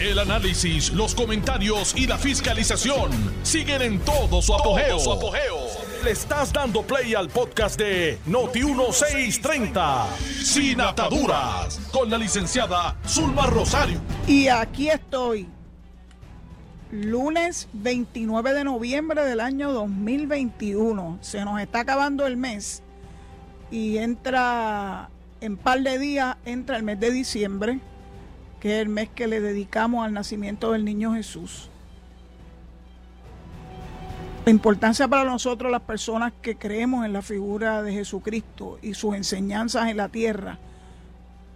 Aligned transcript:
El 0.00 0.20
análisis, 0.20 0.92
los 0.92 1.12
comentarios 1.12 1.92
y 1.96 2.06
la 2.06 2.16
fiscalización 2.18 3.10
siguen 3.42 3.82
en 3.82 3.98
todo 3.98 4.40
su 4.40 4.54
apogeo. 4.54 4.96
Le 6.04 6.12
estás 6.12 6.52
dando 6.52 6.82
play 6.82 7.14
al 7.14 7.28
podcast 7.28 7.76
de 7.76 8.16
Noti1630, 8.28 10.06
Sin 10.44 10.80
Ataduras, 10.80 11.80
con 11.90 12.08
la 12.10 12.16
licenciada 12.16 12.96
Zulma 13.08 13.46
Rosario. 13.46 14.00
Y 14.28 14.46
aquí 14.46 14.88
estoy, 14.88 15.48
lunes 16.92 17.68
29 17.72 18.52
de 18.52 18.62
noviembre 18.62 19.24
del 19.24 19.40
año 19.40 19.72
2021. 19.72 21.18
Se 21.22 21.44
nos 21.44 21.60
está 21.60 21.80
acabando 21.80 22.24
el 22.24 22.36
mes 22.36 22.84
y 23.72 23.96
entra 23.98 25.10
en 25.40 25.56
par 25.56 25.82
de 25.82 25.98
días, 25.98 26.36
entra 26.44 26.76
el 26.76 26.84
mes 26.84 27.00
de 27.00 27.10
diciembre, 27.10 27.80
que 28.60 28.76
es 28.76 28.82
el 28.82 28.88
mes 28.88 29.08
que 29.08 29.26
le 29.26 29.40
dedicamos 29.40 30.04
al 30.04 30.12
nacimiento 30.12 30.72
del 30.72 30.84
niño 30.84 31.14
Jesús. 31.14 31.70
La 34.44 34.50
importancia 34.50 35.06
para 35.06 35.24
nosotros, 35.24 35.70
las 35.70 35.82
personas 35.82 36.32
que 36.40 36.56
creemos 36.56 37.04
en 37.04 37.12
la 37.12 37.22
figura 37.22 37.82
de 37.82 37.92
Jesucristo 37.92 38.78
y 38.80 38.94
sus 38.94 39.14
enseñanzas 39.14 39.88
en 39.88 39.98
la 39.98 40.08
tierra, 40.08 40.58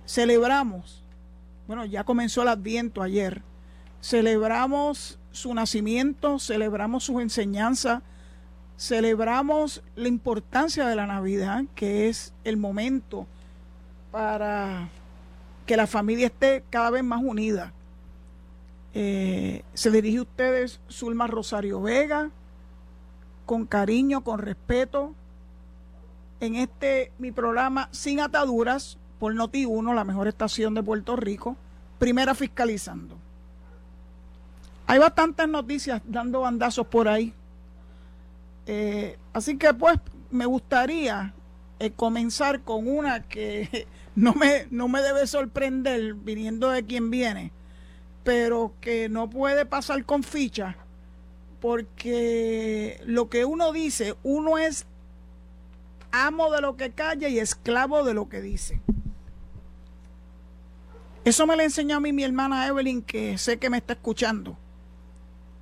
celebramos, 0.07 1.02
bueno, 1.66 1.87
ya 1.87 2.05
comenzó 2.05 2.43
el 2.43 2.48
adviento 2.48 3.02
ayer, 3.02 3.43
celebramos 4.02 5.19
su 5.30 5.55
nacimiento, 5.55 6.38
celebramos 6.38 7.05
sus 7.05 7.23
enseñanzas, 7.23 8.02
celebramos 8.77 9.82
la 9.96 10.09
importancia 10.09 10.87
de 10.87 10.96
la 10.96 11.07
Navidad, 11.07 11.65
que 11.74 12.10
es 12.10 12.34
el 12.45 12.59
momento 12.59 13.27
para 14.10 14.91
que 15.66 15.77
la 15.77 15.87
familia 15.87 16.27
esté 16.27 16.65
cada 16.71 16.91
vez 16.91 17.05
más 17.05 17.23
unida. 17.23 17.73
Eh, 18.95 19.62
se 19.75 19.91
dirige 19.91 20.19
a 20.19 20.23
ustedes 20.23 20.80
Zulma 20.91 21.27
Rosario 21.27 21.80
Vega, 21.80 22.30
con 23.46 23.66
cariño, 23.66 24.23
con 24.23 24.38
respeto, 24.38 25.15
en 26.40 26.57
este 26.57 27.13
mi 27.18 27.30
programa 27.33 27.88
Sin 27.93 28.21
Ataduras 28.21 28.99
por 29.18 29.35
Noti1, 29.35 29.95
la 29.95 30.05
mejor 30.05 30.29
estación 30.29 30.74
de 30.74 30.83
Puerto 30.83 31.15
Rico, 31.16 31.57
primera 31.99 32.35
fiscalizando. 32.35 33.16
Hay 34.87 34.99
bastantes 34.99 35.49
noticias 35.49 36.02
dando 36.05 36.40
bandazos 36.40 36.87
por 36.87 37.09
ahí. 37.09 37.33
Eh, 38.66 39.16
así 39.33 39.57
que 39.57 39.73
pues 39.73 39.99
me 40.30 40.46
gustaría 40.46 41.33
eh, 41.87 41.93
comenzar 41.93 42.63
con 42.63 42.88
una 42.88 43.23
que 43.23 43.87
no 44.15 44.35
me, 44.35 44.66
no 44.71 44.88
me 44.88 45.02
debe 45.02 45.27
sorprender 45.27 46.15
viniendo 46.15 46.71
de 46.71 46.85
quien 46.85 47.11
viene, 47.11 47.52
pero 48.24 48.74
que 48.80 49.09
no 49.09 49.29
puede 49.29 49.66
pasar 49.66 50.05
con 50.05 50.23
ficha, 50.23 50.77
porque 51.61 53.01
lo 53.05 53.29
que 53.29 53.45
uno 53.45 53.73
dice, 53.73 54.15
uno 54.23 54.59
es 54.59 54.87
amo 56.11 56.51
de 56.51 56.61
lo 56.61 56.77
que 56.77 56.91
calla 56.91 57.29
y 57.29 57.39
esclavo 57.39 58.05
de 58.05 58.15
lo 58.15 58.29
que 58.29 58.43
dice. 58.43 58.80
Eso 61.24 61.46
me 61.46 61.57
lo 61.57 61.63
enseñó 61.63 61.96
a 61.96 62.01
mí 62.01 62.13
mi 62.13 62.24
hermana 62.24 62.67
Evelyn, 62.67 63.02
que 63.02 63.39
sé 63.39 63.59
que 63.59 63.71
me 63.71 63.79
está 63.79 63.93
escuchando 63.93 64.59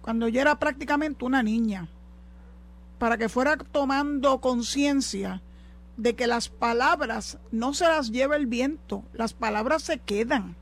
cuando 0.01 0.29
yo 0.29 0.41
era 0.41 0.59
prácticamente 0.59 1.25
una 1.25 1.43
niña, 1.43 1.89
para 2.99 3.17
que 3.19 3.29
fuera 3.29 3.57
tomando 3.57 4.41
conciencia 4.41 5.43
de 6.03 6.15
que 6.15 6.27
las 6.27 6.49
palabras 6.49 7.39
no 7.51 7.75
se 7.75 7.85
las 7.85 8.11
lleva 8.11 8.37
el 8.37 8.47
viento, 8.47 9.05
las 9.13 9.33
palabras 9.33 9.83
se 9.83 9.99
quedan. 9.99 10.57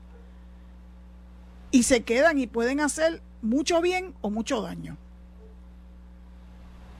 Y 1.71 1.83
se 1.83 2.03
quedan 2.03 2.39
y 2.39 2.47
pueden 2.47 2.79
hacer 2.79 3.21
mucho 3.41 3.81
bien 3.81 4.13
o 4.21 4.29
mucho 4.29 4.61
daño. 4.61 4.97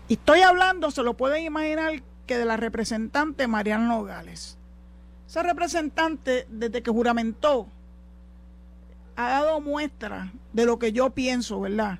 Y 0.07 0.13
estoy 0.13 0.41
hablando, 0.41 0.91
se 0.91 1.03
lo 1.03 1.15
pueden 1.15 1.43
imaginar, 1.43 2.01
que 2.25 2.37
de 2.37 2.45
la 2.45 2.57
representante 2.57 3.47
Mariana 3.47 3.87
Nogales. 3.87 4.57
Esa 5.27 5.43
representante, 5.43 6.45
desde 6.49 6.83
que 6.83 6.91
juramentó, 6.91 7.67
ha 9.15 9.29
dado 9.29 9.59
muestra 9.61 10.31
de 10.53 10.65
lo 10.65 10.79
que 10.79 10.91
yo 10.91 11.09
pienso, 11.09 11.59
¿verdad? 11.59 11.99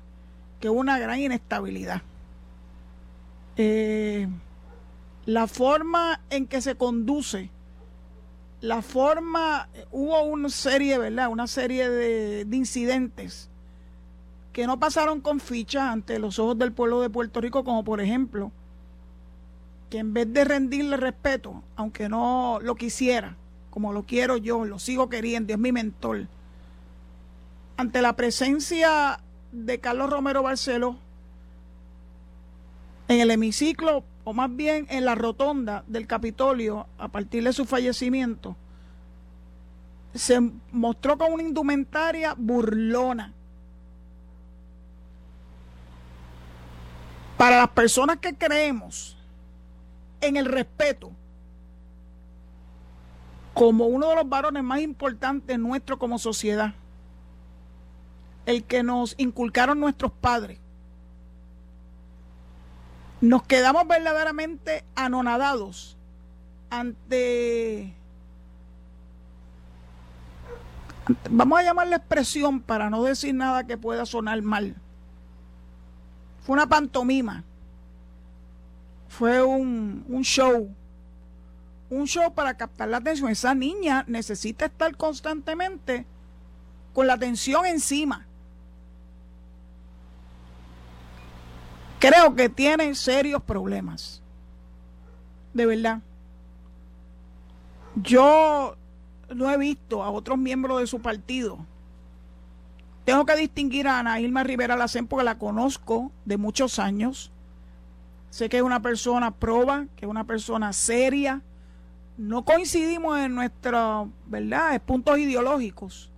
que 0.60 0.68
una 0.68 0.98
gran 0.98 1.18
inestabilidad. 1.18 2.02
Eh, 3.56 4.28
la 5.26 5.46
forma 5.46 6.20
en 6.30 6.46
que 6.46 6.60
se 6.60 6.74
conduce, 6.74 7.50
la 8.60 8.82
forma, 8.82 9.68
hubo 9.90 10.22
una 10.22 10.48
serie, 10.50 10.98
¿verdad? 10.98 11.28
Una 11.28 11.46
serie 11.46 11.88
de, 11.88 12.44
de 12.44 12.56
incidentes 12.56 13.48
que 14.52 14.66
no 14.66 14.78
pasaron 14.78 15.20
con 15.20 15.40
fichas 15.40 15.84
ante 15.84 16.18
los 16.18 16.38
ojos 16.38 16.58
del 16.58 16.72
pueblo 16.72 17.00
de 17.00 17.10
Puerto 17.10 17.40
Rico, 17.40 17.64
como 17.64 17.84
por 17.84 18.00
ejemplo, 18.00 18.50
que 19.88 19.98
en 19.98 20.12
vez 20.12 20.32
de 20.32 20.44
rendirle 20.44 20.96
respeto, 20.96 21.62
aunque 21.76 22.08
no 22.08 22.58
lo 22.62 22.74
quisiera, 22.74 23.36
como 23.70 23.92
lo 23.92 24.04
quiero 24.04 24.36
yo, 24.36 24.64
lo 24.64 24.78
sigo 24.78 25.08
queriendo, 25.08 25.52
es 25.52 25.58
mi 25.58 25.72
mentor, 25.72 26.26
ante 27.76 28.02
la 28.02 28.14
presencia 28.14 29.20
de 29.52 29.80
Carlos 29.80 30.10
Romero 30.10 30.42
Barceló 30.42 30.98
en 33.08 33.20
el 33.20 33.30
hemiciclo, 33.30 34.04
o 34.24 34.32
más 34.32 34.54
bien 34.54 34.86
en 34.90 35.04
la 35.04 35.14
rotonda 35.14 35.84
del 35.86 36.06
Capitolio, 36.06 36.86
a 36.98 37.08
partir 37.08 37.44
de 37.44 37.52
su 37.52 37.64
fallecimiento, 37.64 38.56
se 40.14 40.40
mostró 40.72 41.16
con 41.16 41.32
una 41.32 41.42
indumentaria 41.42 42.34
burlona. 42.36 43.32
Para 47.36 47.58
las 47.58 47.70
personas 47.70 48.18
que 48.18 48.34
creemos 48.34 49.16
en 50.20 50.36
el 50.36 50.44
respeto 50.44 51.12
como 53.54 53.86
uno 53.86 54.08
de 54.10 54.16
los 54.16 54.28
varones 54.28 54.62
más 54.62 54.80
importantes 54.80 55.58
nuestros 55.58 55.98
como 55.98 56.18
sociedad, 56.18 56.74
el 58.46 58.64
que 58.64 58.82
nos 58.82 59.14
inculcaron 59.18 59.80
nuestros 59.80 60.12
padres. 60.12 60.58
Nos 63.20 63.42
quedamos 63.42 63.86
verdaderamente 63.86 64.82
anonadados 64.94 65.98
ante, 66.70 67.94
vamos 71.28 71.58
a 71.58 71.62
llamarle 71.62 71.96
expresión 71.96 72.60
para 72.60 72.88
no 72.88 73.02
decir 73.02 73.34
nada 73.34 73.66
que 73.66 73.76
pueda 73.76 74.06
sonar 74.06 74.40
mal. 74.40 74.74
Fue 76.46 76.54
una 76.54 76.66
pantomima, 76.66 77.44
fue 79.08 79.42
un, 79.42 80.04
un 80.08 80.22
show, 80.22 80.74
un 81.90 82.06
show 82.06 82.32
para 82.32 82.56
captar 82.56 82.88
la 82.88 82.98
atención. 82.98 83.28
Esa 83.28 83.54
niña 83.54 84.04
necesita 84.06 84.64
estar 84.64 84.96
constantemente 84.96 86.06
con 86.94 87.06
la 87.06 87.14
atención 87.14 87.66
encima. 87.66 88.26
Creo 92.00 92.34
que 92.34 92.48
tiene 92.48 92.94
serios 92.96 93.42
problemas. 93.42 94.20
De 95.54 95.66
verdad. 95.66 96.00
Yo 97.94 98.76
no 99.34 99.50
he 99.50 99.56
visto 99.56 100.02
a 100.02 100.10
otros 100.10 100.38
miembros 100.38 100.80
de 100.80 100.86
su 100.86 101.00
partido. 101.00 101.58
Tengo 103.04 103.24
que 103.26 103.36
distinguir 103.36 103.86
a 103.86 103.98
Ana 103.98 104.20
Irma 104.20 104.42
Rivera 104.42 104.76
Lacén 104.76 105.06
porque 105.06 105.24
la 105.24 105.38
conozco 105.38 106.10
de 106.24 106.36
muchos 106.36 106.78
años. 106.78 107.30
Sé 108.30 108.48
que 108.48 108.58
es 108.58 108.62
una 108.62 108.80
persona 108.80 109.32
proba, 109.32 109.86
que 109.96 110.06
es 110.06 110.10
una 110.10 110.24
persona 110.24 110.72
seria. 110.72 111.42
No 112.16 112.44
coincidimos 112.44 113.18
en 113.18 113.34
nuestros, 113.34 114.08
¿verdad?, 114.26 114.80
puntos 114.82 115.18
ideológicos. 115.18 116.10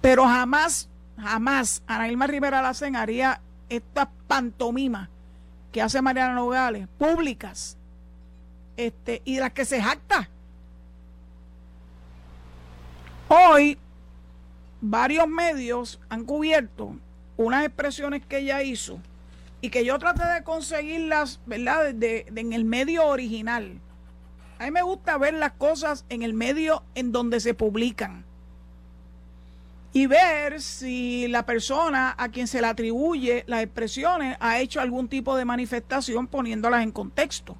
Pero 0.00 0.24
jamás, 0.24 0.88
jamás 1.16 1.82
Ana 1.86 2.08
Irma 2.08 2.26
Rivera 2.26 2.60
Lacén 2.60 2.96
haría 2.96 3.40
estas 3.76 4.08
pantomimas 4.26 5.08
que 5.70 5.82
hace 5.82 6.02
Mariana 6.02 6.34
Nogales, 6.34 6.86
públicas, 6.98 7.76
este, 8.76 9.22
y 9.24 9.36
de 9.36 9.40
las 9.40 9.52
que 9.52 9.64
se 9.64 9.80
jacta. 9.80 10.28
Hoy, 13.28 13.78
varios 14.80 15.26
medios 15.26 16.00
han 16.10 16.24
cubierto 16.24 16.96
unas 17.36 17.64
expresiones 17.64 18.24
que 18.26 18.38
ella 18.38 18.62
hizo 18.62 19.00
y 19.62 19.70
que 19.70 19.84
yo 19.84 19.98
traté 19.98 20.26
de 20.26 20.44
conseguirlas, 20.44 21.40
¿verdad?, 21.46 21.94
de, 21.94 22.26
en 22.34 22.52
el 22.52 22.64
medio 22.64 23.06
original. 23.06 23.80
A 24.58 24.64
mí 24.64 24.70
me 24.70 24.82
gusta 24.82 25.16
ver 25.16 25.34
las 25.34 25.52
cosas 25.52 26.04
en 26.08 26.22
el 26.22 26.34
medio 26.34 26.82
en 26.94 27.12
donde 27.12 27.40
se 27.40 27.54
publican 27.54 28.24
y 29.92 30.06
ver 30.06 30.60
si 30.62 31.28
la 31.28 31.44
persona 31.44 32.14
a 32.16 32.28
quien 32.30 32.46
se 32.46 32.60
le 32.60 32.66
atribuye 32.68 33.44
las 33.46 33.62
expresiones 33.62 34.36
ha 34.40 34.58
hecho 34.60 34.80
algún 34.80 35.08
tipo 35.08 35.36
de 35.36 35.44
manifestación 35.44 36.26
poniéndolas 36.26 36.82
en 36.82 36.92
contexto 36.92 37.56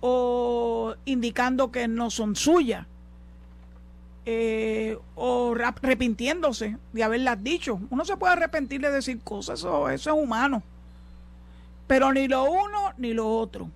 o 0.00 0.94
indicando 1.06 1.70
que 1.72 1.88
no 1.88 2.10
son 2.10 2.36
suyas. 2.36 2.86
eh, 4.24 4.98
o 5.16 5.54
arrepintiéndose 5.54 6.76
de 6.92 7.02
haberlas 7.02 7.42
dicho. 7.42 7.80
Uno 7.90 8.04
se 8.04 8.16
puede 8.16 8.34
arrepentir 8.34 8.80
de 8.80 8.90
decir 8.90 9.20
cosas, 9.20 9.60
eso, 9.60 9.88
eso 9.90 10.10
es 10.10 10.16
humano. 10.24 10.62
Pero 11.86 12.12
ni 12.12 12.28
lo 12.28 12.44
uno 12.44 12.92
ni 12.98 13.12
lo 13.14 13.28
otro. 13.28 13.70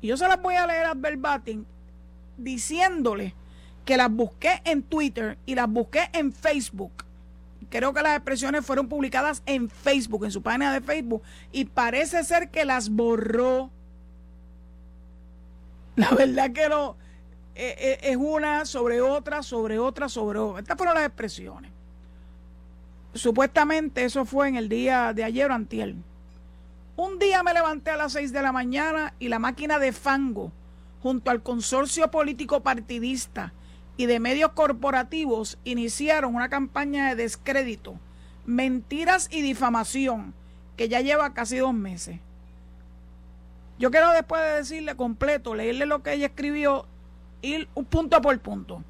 Y 0.00 0.08
yo 0.08 0.16
se 0.16 0.28
las 0.28 0.40
voy 0.42 0.56
a 0.56 0.66
leer 0.66 0.86
a 0.86 0.94
verbatim 0.94 1.64
diciéndole 2.36 3.34
que 3.84 3.96
las 3.96 4.10
busqué 4.10 4.62
en 4.64 4.82
Twitter 4.82 5.38
y 5.46 5.54
las 5.54 5.68
busqué 5.68 6.08
en 6.12 6.32
Facebook. 6.32 6.92
Creo 7.70 7.92
que 7.92 8.02
las 8.02 8.16
expresiones 8.16 8.64
fueron 8.64 8.88
publicadas 8.88 9.42
en 9.46 9.68
Facebook, 9.68 10.24
en 10.24 10.30
su 10.30 10.42
página 10.42 10.72
de 10.72 10.80
Facebook, 10.80 11.22
y 11.52 11.64
parece 11.64 12.22
ser 12.24 12.50
que 12.50 12.64
las 12.64 12.88
borró. 12.88 13.70
La 15.96 16.10
verdad 16.10 16.52
que 16.52 16.68
no. 16.68 16.96
Eh, 17.56 17.74
eh, 17.78 17.98
es 18.02 18.16
una 18.16 18.64
sobre 18.64 19.00
otra, 19.00 19.42
sobre 19.42 19.78
otra, 19.78 20.08
sobre 20.08 20.38
otra. 20.38 20.60
Estas 20.60 20.76
fueron 20.76 20.94
las 20.94 21.06
expresiones. 21.06 21.70
Supuestamente 23.14 24.04
eso 24.04 24.24
fue 24.24 24.48
en 24.48 24.56
el 24.56 24.68
día 24.68 25.12
de 25.12 25.22
ayer 25.22 25.50
o. 25.50 26.02
Un 26.96 27.18
día 27.18 27.42
me 27.42 27.54
levanté 27.54 27.90
a 27.90 27.96
las 27.96 28.12
6 28.12 28.32
de 28.32 28.42
la 28.42 28.52
mañana 28.52 29.14
y 29.20 29.28
la 29.28 29.38
máquina 29.38 29.78
de 29.78 29.92
fango, 29.92 30.52
junto 31.02 31.30
al 31.30 31.42
consorcio 31.42 32.10
político 32.10 32.60
partidista 32.60 33.52
y 33.96 34.06
de 34.06 34.20
medios 34.20 34.52
corporativos, 34.52 35.58
iniciaron 35.64 36.34
una 36.34 36.48
campaña 36.48 37.08
de 37.08 37.16
descrédito, 37.16 37.98
mentiras 38.44 39.28
y 39.30 39.42
difamación 39.42 40.34
que 40.76 40.88
ya 40.88 41.00
lleva 41.00 41.34
casi 41.34 41.58
dos 41.58 41.74
meses. 41.74 42.18
Yo 43.78 43.90
quiero 43.90 44.10
después 44.10 44.40
de 44.42 44.48
decirle 44.48 44.96
completo, 44.96 45.54
leerle 45.54 45.86
lo 45.86 46.02
que 46.02 46.12
ella 46.12 46.26
escribió, 46.26 46.86
ir 47.42 47.68
punto 47.68 48.20
por 48.20 48.38
punto. 48.40 48.82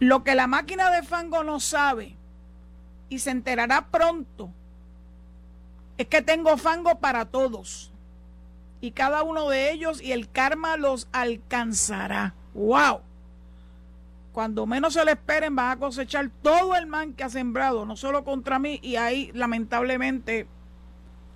Lo 0.00 0.24
que 0.24 0.34
la 0.34 0.46
máquina 0.46 0.90
de 0.90 1.02
fango 1.02 1.42
no 1.44 1.60
sabe 1.60 2.16
y 3.08 3.18
se 3.18 3.30
enterará 3.30 3.88
pronto 3.88 4.50
es 5.96 6.06
que 6.06 6.22
tengo 6.22 6.56
fango 6.56 7.00
para 7.00 7.26
todos. 7.26 7.92
Y 8.80 8.92
cada 8.92 9.24
uno 9.24 9.48
de 9.48 9.72
ellos 9.72 10.00
y 10.00 10.12
el 10.12 10.30
karma 10.30 10.76
los 10.76 11.08
alcanzará. 11.10 12.34
¡Wow! 12.54 13.00
Cuando 14.38 14.66
menos 14.66 14.92
se 14.92 15.04
le 15.04 15.10
esperen 15.10 15.56
van 15.56 15.72
a 15.72 15.80
cosechar 15.80 16.30
todo 16.42 16.76
el 16.76 16.86
man 16.86 17.12
que 17.12 17.24
ha 17.24 17.28
sembrado, 17.28 17.84
no 17.84 17.96
solo 17.96 18.22
contra 18.22 18.60
mí. 18.60 18.78
Y 18.84 18.94
ahí 18.94 19.32
lamentablemente 19.34 20.46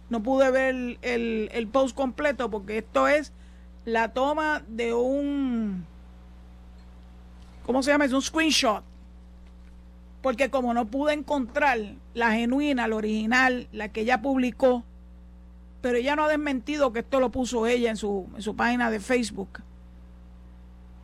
no 0.09 0.23
pude 0.23 0.53
ver 0.53 0.99
el, 1.03 1.69
post 1.73 1.97
completo 1.97 2.49
porque 2.49 2.79
esto 2.79 3.09
es 3.09 3.33
la 3.85 4.13
toma 4.13 4.63
de 4.69 4.95
un... 4.95 5.85
¿Cómo 7.67 7.83
se 7.83 7.91
llama? 7.91 8.05
Es 8.05 8.13
un 8.13 8.23
screenshot 8.23 8.85
porque 10.23 10.49
como 10.51 10.73
no 10.73 10.87
pude 10.87 11.13
encontrar 11.13 11.81
la 12.15 12.31
genuina, 12.31 12.87
la 12.87 12.95
original, 12.95 13.67
la 13.73 13.89
que 13.89 14.03
ella 14.03 14.23
publicó, 14.23 14.85
pero 15.81 15.99
ella 15.99 16.15
no 16.15 16.27
ha 16.27 16.29
desmentido 16.29 16.93
que 16.93 17.01
esto 17.01 17.19
lo 17.19 17.31
puso 17.31 17.67
ella 17.67 17.91
en 17.91 17.97
su, 17.97 18.29
en 18.37 18.43
su 18.43 18.55
página 18.55 18.93
de 18.93 19.01
Facebook. 19.01 19.61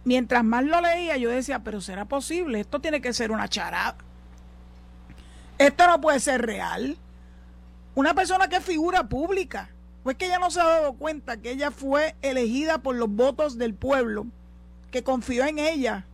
Mientras 0.08 0.42
más 0.42 0.64
lo 0.64 0.80
leía, 0.80 1.18
yo 1.18 1.28
decía, 1.28 1.58
pero 1.58 1.82
será 1.82 2.06
posible, 2.06 2.60
esto 2.60 2.80
tiene 2.80 3.02
que 3.02 3.12
ser 3.12 3.30
una 3.30 3.46
charada. 3.46 3.98
Esto 5.58 5.86
no 5.86 6.00
puede 6.00 6.18
ser 6.18 6.40
real. 6.40 6.96
Una 7.94 8.14
persona 8.14 8.48
que 8.48 8.56
es 8.56 8.64
figura 8.64 9.06
pública, 9.06 9.68
pues 10.04 10.16
que 10.16 10.24
ella 10.24 10.38
no 10.38 10.50
se 10.50 10.62
ha 10.62 10.64
dado 10.64 10.94
cuenta 10.94 11.36
que 11.36 11.50
ella 11.50 11.70
fue 11.70 12.16
elegida 12.22 12.78
por 12.78 12.96
los 12.96 13.10
votos 13.10 13.58
del 13.58 13.74
pueblo, 13.74 14.26
que 14.90 15.02
confió 15.02 15.44
en 15.44 15.58
ella 15.58 16.06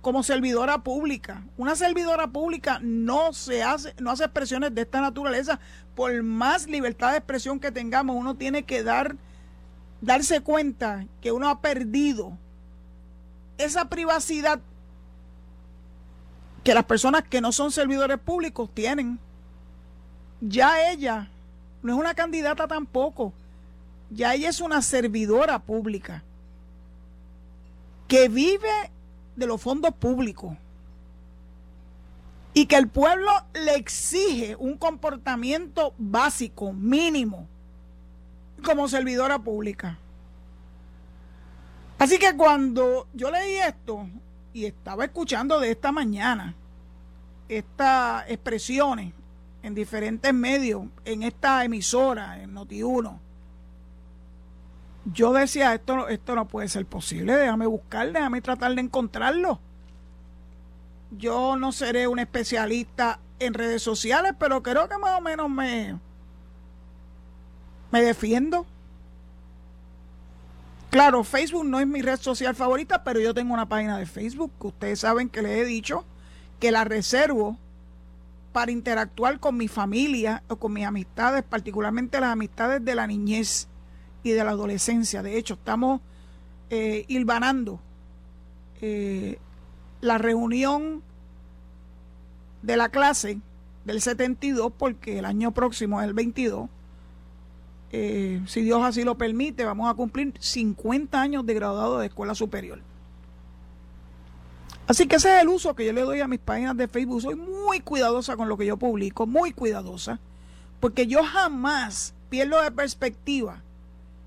como 0.00 0.24
servidora 0.24 0.82
pública. 0.82 1.44
Una 1.56 1.76
servidora 1.76 2.26
pública 2.26 2.80
no 2.82 3.32
se 3.32 3.62
hace, 3.62 3.94
no 4.00 4.10
hace 4.10 4.24
expresiones 4.24 4.74
de 4.74 4.80
esta 4.80 5.00
naturaleza. 5.00 5.60
Por 5.94 6.20
más 6.24 6.66
libertad 6.66 7.12
de 7.12 7.18
expresión 7.18 7.60
que 7.60 7.70
tengamos, 7.70 8.16
uno 8.16 8.34
tiene 8.34 8.64
que 8.64 8.82
dar, 8.82 9.14
darse 10.00 10.40
cuenta 10.40 11.06
que 11.20 11.30
uno 11.30 11.48
ha 11.48 11.60
perdido 11.60 12.36
esa 13.64 13.88
privacidad 13.88 14.60
que 16.64 16.74
las 16.74 16.84
personas 16.84 17.22
que 17.24 17.40
no 17.40 17.52
son 17.52 17.70
servidores 17.70 18.18
públicos 18.18 18.68
tienen. 18.72 19.18
Ya 20.40 20.90
ella 20.90 21.30
no 21.82 21.92
es 21.92 21.98
una 21.98 22.14
candidata 22.14 22.66
tampoco. 22.66 23.32
Ya 24.10 24.34
ella 24.34 24.48
es 24.48 24.60
una 24.60 24.82
servidora 24.82 25.58
pública 25.58 26.22
que 28.08 28.28
vive 28.28 28.90
de 29.36 29.46
los 29.46 29.60
fondos 29.60 29.94
públicos 29.94 30.56
y 32.52 32.66
que 32.66 32.76
el 32.76 32.88
pueblo 32.88 33.30
le 33.54 33.76
exige 33.76 34.56
un 34.56 34.76
comportamiento 34.76 35.94
básico, 35.96 36.72
mínimo, 36.72 37.46
como 38.64 38.88
servidora 38.88 39.38
pública. 39.38 39.98
Así 42.00 42.18
que 42.18 42.34
cuando 42.34 43.08
yo 43.12 43.30
leí 43.30 43.56
esto 43.56 44.08
y 44.54 44.64
estaba 44.64 45.04
escuchando 45.04 45.60
de 45.60 45.70
esta 45.70 45.92
mañana 45.92 46.54
estas 47.46 48.24
expresiones 48.30 49.12
en 49.62 49.74
diferentes 49.74 50.32
medios, 50.32 50.84
en 51.04 51.22
esta 51.22 51.62
emisora, 51.62 52.42
en 52.42 52.54
Noti1, 52.54 53.18
yo 55.12 55.34
decía, 55.34 55.74
esto, 55.74 56.08
esto 56.08 56.34
no 56.34 56.48
puede 56.48 56.68
ser 56.68 56.86
posible, 56.86 57.36
déjame 57.36 57.66
buscar, 57.66 58.10
déjame 58.10 58.40
tratar 58.40 58.74
de 58.74 58.80
encontrarlo. 58.80 59.60
Yo 61.10 61.56
no 61.56 61.70
seré 61.70 62.08
un 62.08 62.18
especialista 62.18 63.20
en 63.38 63.52
redes 63.52 63.82
sociales, 63.82 64.32
pero 64.38 64.62
creo 64.62 64.88
que 64.88 64.96
más 64.96 65.18
o 65.18 65.20
menos 65.20 65.50
me, 65.50 65.98
me 67.92 68.00
defiendo. 68.00 68.64
Claro, 70.90 71.22
Facebook 71.22 71.64
no 71.64 71.78
es 71.78 71.86
mi 71.86 72.02
red 72.02 72.18
social 72.18 72.56
favorita, 72.56 73.04
pero 73.04 73.20
yo 73.20 73.32
tengo 73.32 73.54
una 73.54 73.68
página 73.68 73.96
de 73.96 74.06
Facebook 74.06 74.50
que 74.60 74.66
ustedes 74.66 74.98
saben 74.98 75.28
que 75.28 75.40
les 75.40 75.58
he 75.58 75.64
dicho 75.64 76.04
que 76.58 76.72
la 76.72 76.82
reservo 76.82 77.56
para 78.52 78.72
interactuar 78.72 79.38
con 79.38 79.56
mi 79.56 79.68
familia 79.68 80.42
o 80.48 80.56
con 80.56 80.72
mis 80.72 80.84
amistades, 80.84 81.44
particularmente 81.44 82.18
las 82.18 82.32
amistades 82.32 82.84
de 82.84 82.96
la 82.96 83.06
niñez 83.06 83.68
y 84.24 84.30
de 84.30 84.42
la 84.42 84.50
adolescencia. 84.50 85.22
De 85.22 85.38
hecho, 85.38 85.54
estamos 85.54 86.00
eh, 86.70 87.04
hilvanando 87.06 87.80
eh, 88.80 89.38
la 90.00 90.18
reunión 90.18 91.04
de 92.62 92.76
la 92.76 92.88
clase 92.88 93.38
del 93.84 94.00
72 94.00 94.72
porque 94.76 95.20
el 95.20 95.24
año 95.24 95.52
próximo 95.52 96.00
es 96.00 96.08
el 96.08 96.14
22. 96.14 96.68
Eh, 97.92 98.40
si 98.46 98.62
Dios 98.62 98.82
así 98.82 99.02
lo 99.02 99.16
permite, 99.16 99.64
vamos 99.64 99.90
a 99.90 99.94
cumplir 99.94 100.32
50 100.38 101.20
años 101.20 101.44
de 101.44 101.54
graduado 101.54 101.98
de 101.98 102.06
escuela 102.06 102.34
superior. 102.34 102.80
Así 104.86 105.06
que 105.06 105.16
ese 105.16 105.36
es 105.36 105.42
el 105.42 105.48
uso 105.48 105.74
que 105.74 105.86
yo 105.86 105.92
le 105.92 106.02
doy 106.02 106.20
a 106.20 106.28
mis 106.28 106.40
páginas 106.40 106.76
de 106.76 106.88
Facebook. 106.88 107.22
Soy 107.22 107.36
muy 107.36 107.80
cuidadosa 107.80 108.36
con 108.36 108.48
lo 108.48 108.56
que 108.56 108.66
yo 108.66 108.76
publico, 108.76 109.26
muy 109.26 109.52
cuidadosa, 109.52 110.18
porque 110.80 111.06
yo 111.06 111.22
jamás 111.22 112.14
pierdo 112.28 112.60
de 112.60 112.70
perspectiva 112.72 113.62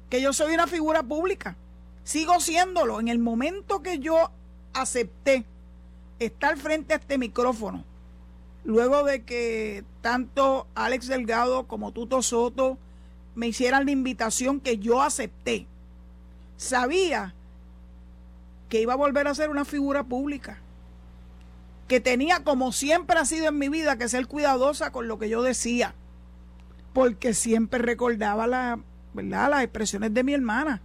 que 0.09 0.21
yo 0.21 0.31
soy 0.31 0.53
una 0.53 0.67
figura 0.67 1.03
pública. 1.03 1.57
Sigo 2.03 2.39
siéndolo. 2.39 2.99
En 2.99 3.07
el 3.07 3.19
momento 3.19 3.81
que 3.81 3.99
yo 3.99 4.31
acepté 4.73 5.45
estar 6.19 6.57
frente 6.57 6.93
a 6.93 6.97
este 6.97 7.17
micrófono, 7.17 7.83
luego 8.63 9.03
de 9.03 9.23
que 9.23 9.83
tanto 10.01 10.67
Alex 10.75 11.07
Delgado 11.07 11.67
como 11.67 11.91
Tuto 11.91 12.21
Soto 12.21 12.77
me 13.35 13.47
hicieran 13.47 13.85
la 13.85 13.91
invitación 13.91 14.59
que 14.59 14.77
yo 14.77 15.01
acepté, 15.01 15.67
sabía 16.57 17.33
que 18.69 18.81
iba 18.81 18.93
a 18.93 18.97
volver 18.97 19.27
a 19.27 19.35
ser 19.35 19.49
una 19.49 19.65
figura 19.65 20.03
pública, 20.03 20.59
que 21.87 21.99
tenía 21.99 22.43
como 22.43 22.71
siempre 22.71 23.19
ha 23.19 23.25
sido 23.25 23.47
en 23.47 23.59
mi 23.59 23.69
vida 23.69 23.97
que 23.97 24.09
ser 24.09 24.27
cuidadosa 24.27 24.91
con 24.91 25.07
lo 25.07 25.19
que 25.19 25.29
yo 25.29 25.41
decía, 25.43 25.93
porque 26.93 27.33
siempre 27.33 27.79
recordaba 27.79 28.47
la. 28.47 28.79
Las 29.15 29.61
expresiones 29.61 30.11
de 30.13 30.23
mi 30.23 30.33
hermana. 30.33 30.81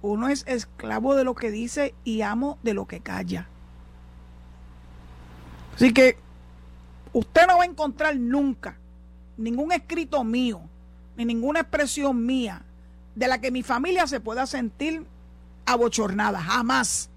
Uno 0.00 0.28
es 0.28 0.44
esclavo 0.46 1.16
de 1.16 1.24
lo 1.24 1.34
que 1.34 1.50
dice 1.50 1.92
y 2.04 2.22
amo 2.22 2.56
de 2.62 2.72
lo 2.72 2.86
que 2.86 3.00
calla. 3.00 3.48
Así 5.74 5.92
que 5.92 6.16
usted 7.12 7.48
no 7.48 7.58
va 7.58 7.64
a 7.64 7.66
encontrar 7.66 8.16
nunca 8.16 8.78
ningún 9.36 9.72
escrito 9.72 10.22
mío, 10.22 10.60
ni 11.16 11.24
ninguna 11.24 11.60
expresión 11.60 12.24
mía 12.24 12.62
de 13.14 13.28
la 13.28 13.40
que 13.40 13.50
mi 13.50 13.62
familia 13.62 14.06
se 14.06 14.20
pueda 14.20 14.46
sentir 14.46 15.04
abochornada, 15.64 16.40
jamás. 16.40 17.10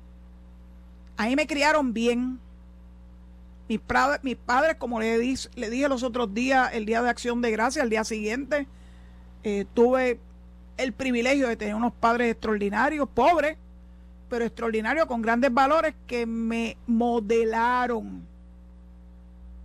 Ahí 1.18 1.36
me 1.36 1.48
criaron 1.48 1.94
bien. 1.94 2.39
Mis, 3.68 3.79
mis 4.24 4.36
padres, 4.36 4.75
como 4.77 5.00
le, 5.00 5.18
le 5.18 5.70
dije 5.70 5.89
los 5.89 6.01
otros 6.01 6.34
días, 6.34 6.72
el 6.74 6.86
día 6.86 7.03
de 7.03 7.10
acción 7.10 7.41
de 7.41 7.51
gracia, 7.51 7.84
el 7.84 7.89
día 7.89 8.03
siguiente, 8.03 8.68
eh, 9.44 9.65
tuve 9.74 10.20
el 10.77 10.94
privilegio 10.94 11.48
de 11.48 11.56
tener 11.56 11.75
unos 11.75 11.94
padres 11.94 12.32
extraordinarios, 12.32 13.08
pobres, 13.13 13.58
pero 14.29 14.46
extraordinarios 14.46 15.06
con 15.08 15.22
grandes 15.22 15.53
valores 15.53 15.94
que 16.08 16.25
me 16.25 16.77
modelaron. 16.88 18.25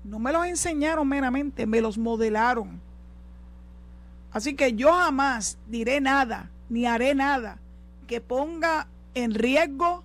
No 0.02 0.18
me 0.18 0.32
los 0.32 0.46
enseñaron 0.46 1.08
meramente, 1.08 1.66
me 1.66 1.80
los 1.80 1.96
modelaron. 1.96 2.80
Así 4.34 4.54
que 4.54 4.72
yo 4.72 4.92
jamás 4.92 5.58
diré 5.68 6.00
nada, 6.00 6.50
ni 6.68 6.86
haré 6.86 7.14
nada 7.14 7.58
que 8.08 8.20
ponga 8.20 8.88
en 9.14 9.32
riesgo 9.32 10.02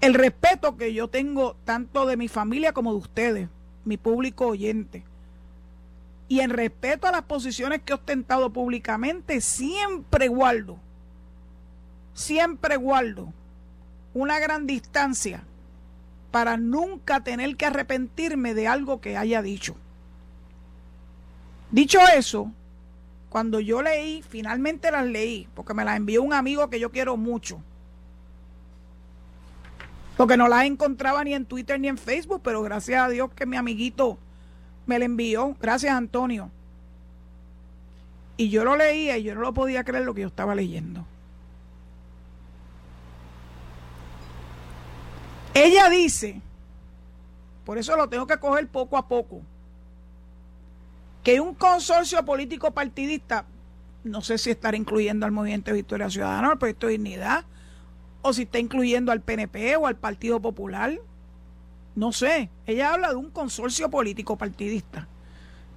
el 0.00 0.14
respeto 0.14 0.76
que 0.76 0.92
yo 0.92 1.06
tengo 1.06 1.54
tanto 1.64 2.06
de 2.06 2.16
mi 2.16 2.26
familia 2.26 2.72
como 2.72 2.90
de 2.90 2.98
ustedes, 2.98 3.48
mi 3.84 3.96
público 3.96 4.48
oyente. 4.48 5.04
Y 6.26 6.40
en 6.40 6.50
respeto 6.50 7.06
a 7.06 7.12
las 7.12 7.22
posiciones 7.22 7.82
que 7.82 7.92
he 7.92 7.96
ostentado 7.96 8.52
públicamente, 8.52 9.40
siempre 9.40 10.26
guardo, 10.26 10.76
siempre 12.14 12.76
guardo 12.76 13.32
una 14.12 14.40
gran 14.40 14.66
distancia 14.66 15.44
para 16.32 16.56
nunca 16.56 17.22
tener 17.22 17.56
que 17.56 17.66
arrepentirme 17.66 18.54
de 18.54 18.66
algo 18.66 19.00
que 19.00 19.16
haya 19.16 19.40
dicho. 19.40 19.76
Dicho 21.70 21.98
eso, 22.16 22.50
cuando 23.28 23.60
yo 23.60 23.82
leí, 23.82 24.22
finalmente 24.22 24.90
las 24.90 25.06
leí, 25.06 25.48
porque 25.54 25.74
me 25.74 25.84
las 25.84 25.96
envió 25.96 26.22
un 26.22 26.32
amigo 26.32 26.68
que 26.70 26.80
yo 26.80 26.90
quiero 26.90 27.16
mucho, 27.16 27.60
porque 30.16 30.36
no 30.36 30.48
las 30.48 30.64
encontraba 30.64 31.22
ni 31.24 31.34
en 31.34 31.44
Twitter 31.44 31.78
ni 31.78 31.88
en 31.88 31.98
Facebook, 31.98 32.40
pero 32.42 32.62
gracias 32.62 33.02
a 33.02 33.08
Dios 33.08 33.30
que 33.34 33.46
mi 33.46 33.56
amiguito 33.56 34.18
me 34.86 34.98
la 34.98 35.04
envió. 35.04 35.56
Gracias, 35.60 35.94
Antonio. 35.94 36.50
Y 38.36 38.50
yo 38.50 38.64
lo 38.64 38.76
leía 38.76 39.18
y 39.18 39.22
yo 39.24 39.34
no 39.34 39.42
lo 39.42 39.52
podía 39.52 39.84
creer 39.84 40.04
lo 40.04 40.14
que 40.14 40.22
yo 40.22 40.28
estaba 40.28 40.54
leyendo. 40.54 41.04
Ella 45.54 45.88
dice, 45.90 46.40
por 47.64 47.78
eso 47.78 47.96
lo 47.96 48.08
tengo 48.08 48.26
que 48.26 48.38
coger 48.38 48.68
poco 48.68 48.96
a 48.96 49.08
poco, 49.08 49.42
que 51.28 51.42
un 51.42 51.52
consorcio 51.52 52.24
político 52.24 52.70
partidista, 52.70 53.44
no 54.02 54.22
sé 54.22 54.38
si 54.38 54.48
estará 54.48 54.78
incluyendo 54.78 55.26
al 55.26 55.32
Movimiento 55.32 55.70
de 55.70 55.76
Victoria 55.76 56.08
Ciudadana, 56.08 56.52
al 56.52 56.58
Proyecto 56.58 56.86
de 56.86 56.92
Dignidad, 56.92 57.44
o 58.22 58.32
si 58.32 58.44
está 58.44 58.58
incluyendo 58.58 59.12
al 59.12 59.20
PNP 59.20 59.76
o 59.76 59.86
al 59.86 59.96
Partido 59.96 60.40
Popular. 60.40 60.98
No 61.94 62.12
sé. 62.12 62.48
Ella 62.64 62.94
habla 62.94 63.10
de 63.10 63.16
un 63.16 63.28
consorcio 63.30 63.90
político 63.90 64.38
partidista. 64.38 65.06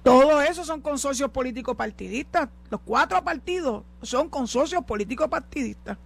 Todos 0.02 0.42
esos 0.42 0.66
son 0.66 0.80
consorcios 0.80 1.30
políticos 1.30 1.76
partidistas. 1.76 2.48
Los 2.70 2.80
cuatro 2.80 3.22
partidos 3.22 3.84
son 4.00 4.30
consorcios 4.30 4.82
políticos 4.86 5.28
partidistas. 5.28 5.98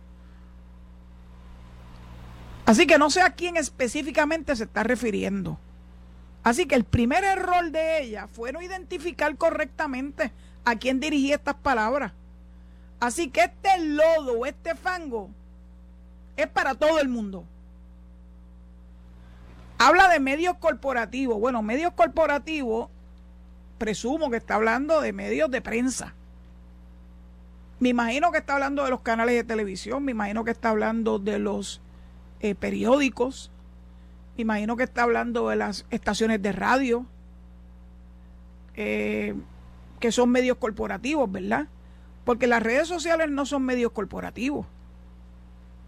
Así 2.65 2.85
que 2.85 2.99
no 2.99 3.11
sé 3.11 3.23
a 3.23 3.37
quién 3.37 3.57
específicamente 3.57 4.57
se 4.57 4.65
está 4.65 4.83
refiriendo. 4.83 5.61
Así 6.47 6.67
que 6.67 6.77
el 6.77 6.85
primer 6.85 7.25
error 7.25 7.73
de 7.73 8.03
ella 8.03 8.29
fue 8.29 8.53
no 8.53 8.63
identificar 8.63 9.37
correctamente 9.37 10.31
a 10.65 10.77
quién 10.77 11.01
dirigía 11.01 11.35
estas 11.35 11.57
palabras. 11.57 12.13
Así 13.01 13.31
que 13.31 13.41
este 13.41 13.85
lodo 13.85 14.47
este 14.47 14.77
fango 14.77 15.29
es 16.37 16.47
para 16.47 16.77
todo 16.77 17.01
el 17.01 17.09
mundo. 17.09 17.43
Habla 19.79 20.09
de 20.09 20.21
medios 20.21 20.57
corporativos. 20.59 21.37
Bueno, 21.41 21.63
medios 21.63 21.93
corporativos, 21.95 22.91
presumo 23.77 24.31
que 24.31 24.37
está 24.37 24.55
hablando 24.55 25.01
de 25.01 25.13
medios 25.13 25.51
de 25.51 25.61
prensa. 25.61 26.15
Me 27.81 27.89
imagino 27.89 28.31
que 28.31 28.39
está 28.39 28.53
hablando 28.53 28.85
de 28.85 28.91
los 28.91 29.01
canales 29.01 29.35
de 29.35 29.43
televisión, 29.43 30.05
me 30.05 30.13
imagino 30.13 30.45
que 30.45 30.53
está 30.53 30.69
hablando 30.69 31.19
de 31.19 31.41
los 31.41 31.81
eh, 32.39 32.55
periódicos, 32.55 33.51
imagino 34.37 34.77
que 34.77 34.85
está 34.85 35.03
hablando 35.03 35.49
de 35.49 35.57
las 35.57 35.87
estaciones 35.91 36.43
de 36.43 36.53
radio, 36.53 37.07
eh, 38.75 39.35
que 40.01 40.13
son 40.13 40.31
medios 40.31 40.59
corporativos, 40.59 41.31
¿verdad? 41.31 41.69
Porque 42.25 42.47
las 42.47 42.63
redes 42.63 42.89
sociales 42.89 43.31
no 43.31 43.47
son 43.47 43.63
medios 43.63 43.93
corporativos. 43.93 44.67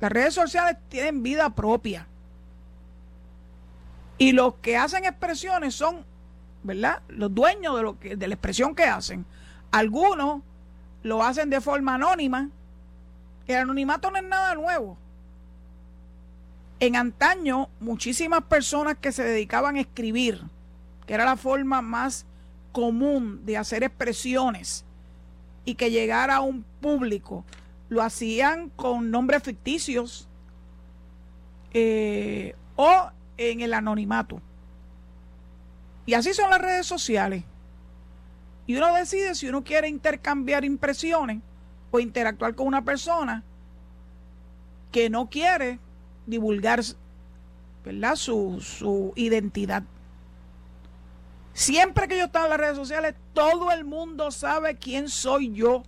Las 0.00 0.12
redes 0.12 0.34
sociales 0.34 0.76
tienen 0.88 1.22
vida 1.22 1.50
propia. 1.50 2.06
Y 4.16 4.32
los 4.32 4.54
que 4.56 4.76
hacen 4.76 5.04
expresiones 5.04 5.74
son, 5.74 6.04
¿verdad? 6.62 7.02
Los 7.08 7.34
dueños 7.34 7.76
de, 7.76 7.82
lo 7.82 7.98
que, 7.98 8.16
de 8.16 8.28
la 8.28 8.34
expresión 8.34 8.74
que 8.74 8.84
hacen. 8.84 9.26
Algunos 9.70 10.42
lo 11.02 11.22
hacen 11.22 11.50
de 11.50 11.60
forma 11.60 11.94
anónima. 11.94 12.48
El 13.46 13.56
anonimato 13.56 14.10
no 14.10 14.18
es 14.18 14.24
nada 14.24 14.54
nuevo. 14.54 14.96
En 16.80 16.94
antaño, 16.94 17.68
muchísimas 17.80 18.42
personas 18.44 18.96
que 18.98 19.10
se 19.10 19.24
dedicaban 19.24 19.76
a 19.76 19.80
escribir, 19.80 20.42
que 21.06 21.14
era 21.14 21.24
la 21.24 21.36
forma 21.36 21.82
más 21.82 22.24
común 22.72 23.44
de 23.44 23.56
hacer 23.56 23.82
expresiones 23.82 24.84
y 25.64 25.74
que 25.74 25.90
llegara 25.90 26.36
a 26.36 26.40
un 26.40 26.64
público, 26.80 27.44
lo 27.88 28.02
hacían 28.02 28.70
con 28.70 29.10
nombres 29.10 29.42
ficticios 29.42 30.28
eh, 31.72 32.54
o 32.76 33.10
en 33.36 33.60
el 33.60 33.74
anonimato. 33.74 34.40
Y 36.06 36.14
así 36.14 36.32
son 36.32 36.50
las 36.50 36.60
redes 36.60 36.86
sociales. 36.86 37.44
Y 38.66 38.76
uno 38.76 38.94
decide 38.94 39.34
si 39.34 39.48
uno 39.48 39.64
quiere 39.64 39.88
intercambiar 39.88 40.64
impresiones 40.64 41.40
o 41.90 41.98
interactuar 41.98 42.54
con 42.54 42.66
una 42.66 42.84
persona 42.84 43.42
que 44.92 45.10
no 45.10 45.28
quiere 45.28 45.80
divulgar 46.28 46.80
¿verdad? 47.84 48.16
Su, 48.16 48.58
su 48.60 49.12
identidad. 49.16 49.82
Siempre 51.54 52.06
que 52.06 52.16
yo 52.16 52.26
estaba 52.26 52.44
en 52.44 52.50
las 52.50 52.60
redes 52.60 52.76
sociales, 52.76 53.14
todo 53.32 53.72
el 53.72 53.84
mundo 53.84 54.30
sabe 54.30 54.76
quién 54.76 55.08
soy 55.08 55.52
yo. 55.52 55.82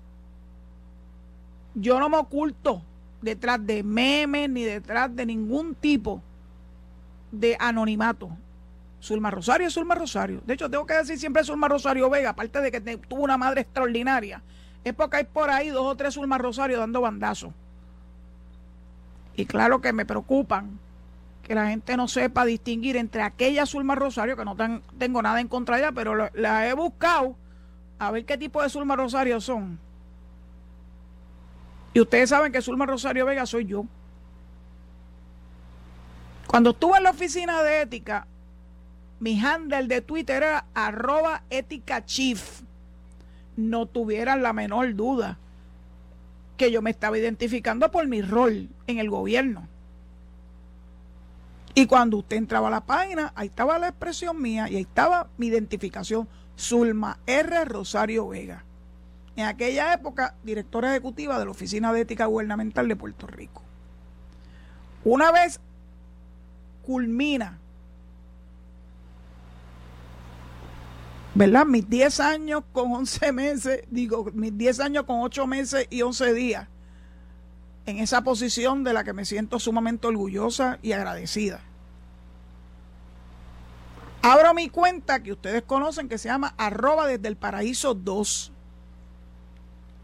Yo 1.74 2.00
no 2.00 2.08
me 2.08 2.16
oculto 2.16 2.82
detrás 3.22 3.64
de 3.64 3.82
memes 3.82 4.50
ni 4.50 4.64
detrás 4.64 5.14
de 5.14 5.26
ningún 5.26 5.74
tipo 5.74 6.22
de 7.30 7.56
anonimato. 7.60 8.30
Zulma 9.00 9.30
Rosario 9.30 9.68
es 9.68 9.74
Zulma 9.74 9.94
Rosario. 9.94 10.42
De 10.44 10.54
hecho, 10.54 10.68
tengo 10.68 10.86
que 10.86 10.94
decir 10.94 11.18
siempre 11.18 11.44
Zulma 11.44 11.68
Rosario 11.68 12.10
Vega, 12.10 12.30
aparte 12.30 12.60
de 12.60 12.70
que 12.70 12.80
tuvo 12.80 13.22
una 13.22 13.38
madre 13.38 13.60
extraordinaria. 13.60 14.42
Es 14.82 14.94
porque 14.94 15.18
hay 15.18 15.24
por 15.24 15.50
ahí 15.50 15.68
dos 15.68 15.86
o 15.86 15.96
tres 15.96 16.14
Zulma 16.14 16.38
Rosario 16.38 16.78
dando 16.78 17.00
bandazos. 17.00 17.52
Y 19.40 19.46
claro 19.46 19.80
que 19.80 19.92
me 19.92 20.04
preocupan 20.04 20.78
que 21.42 21.54
la 21.54 21.68
gente 21.68 21.96
no 21.96 22.08
sepa 22.08 22.44
distinguir 22.44 22.96
entre 22.96 23.22
aquella 23.22 23.66
Zulma 23.66 23.94
Rosario, 23.94 24.36
que 24.36 24.44
no 24.44 24.56
tengo 24.98 25.22
nada 25.22 25.40
en 25.40 25.48
contra 25.48 25.76
de 25.76 25.82
ella, 25.82 25.92
pero 25.92 26.30
la 26.34 26.68
he 26.68 26.74
buscado 26.74 27.36
a 27.98 28.10
ver 28.10 28.24
qué 28.24 28.36
tipo 28.38 28.62
de 28.62 28.68
Zulma 28.68 28.96
Rosario 28.96 29.40
son 29.40 29.78
y 31.92 32.00
ustedes 32.00 32.30
saben 32.30 32.52
que 32.52 32.62
Zulma 32.62 32.86
Rosario 32.86 33.26
Vega 33.26 33.46
soy 33.46 33.66
yo. 33.66 33.84
Cuando 36.46 36.70
estuve 36.70 36.98
en 36.98 37.04
la 37.04 37.10
oficina 37.10 37.62
de 37.62 37.82
ética, 37.82 38.26
mi 39.18 39.38
handle 39.38 39.86
de 39.86 40.00
Twitter 40.00 40.42
era 40.42 40.66
arroba 40.74 41.42
ética. 41.50 42.04
No 43.56 43.86
tuvieran 43.86 44.42
la 44.42 44.52
menor 44.52 44.94
duda 44.94 45.38
que 46.60 46.70
yo 46.70 46.82
me 46.82 46.90
estaba 46.90 47.16
identificando 47.16 47.90
por 47.90 48.06
mi 48.06 48.20
rol 48.20 48.68
en 48.86 48.98
el 48.98 49.08
gobierno. 49.08 49.66
Y 51.74 51.86
cuando 51.86 52.18
usted 52.18 52.36
entraba 52.36 52.68
a 52.68 52.70
la 52.70 52.84
página, 52.84 53.32
ahí 53.34 53.48
estaba 53.48 53.78
la 53.78 53.88
expresión 53.88 54.42
mía 54.42 54.68
y 54.68 54.76
ahí 54.76 54.82
estaba 54.82 55.28
mi 55.38 55.46
identificación, 55.46 56.28
Zulma 56.58 57.18
R. 57.26 57.64
Rosario 57.64 58.28
Vega 58.28 58.62
en 59.36 59.46
aquella 59.46 59.94
época 59.94 60.34
directora 60.42 60.90
ejecutiva 60.90 61.38
de 61.38 61.46
la 61.46 61.50
Oficina 61.50 61.94
de 61.94 62.02
Ética 62.02 62.26
Gubernamental 62.26 62.86
de 62.88 62.96
Puerto 62.96 63.26
Rico. 63.26 63.62
Una 65.02 65.32
vez 65.32 65.60
culmina, 66.82 67.58
¿verdad? 71.40 71.64
Mis 71.64 71.88
10 71.88 72.20
años 72.20 72.62
con 72.70 72.92
11 72.92 73.32
meses, 73.32 73.84
digo, 73.90 74.26
mis 74.34 74.54
10 74.58 74.80
años 74.80 75.04
con 75.04 75.22
8 75.22 75.46
meses 75.46 75.86
y 75.88 76.02
11 76.02 76.34
días, 76.34 76.68
en 77.86 77.96
esa 77.96 78.20
posición 78.20 78.84
de 78.84 78.92
la 78.92 79.04
que 79.04 79.14
me 79.14 79.24
siento 79.24 79.58
sumamente 79.58 80.06
orgullosa 80.06 80.78
y 80.82 80.92
agradecida. 80.92 81.62
Abro 84.20 84.52
mi 84.52 84.68
cuenta 84.68 85.22
que 85.22 85.32
ustedes 85.32 85.62
conocen 85.62 86.10
que 86.10 86.18
se 86.18 86.28
llama 86.28 86.52
arroba 86.58 87.06
desde 87.06 87.28
el 87.28 87.38
paraíso 87.38 87.94
2 87.94 88.52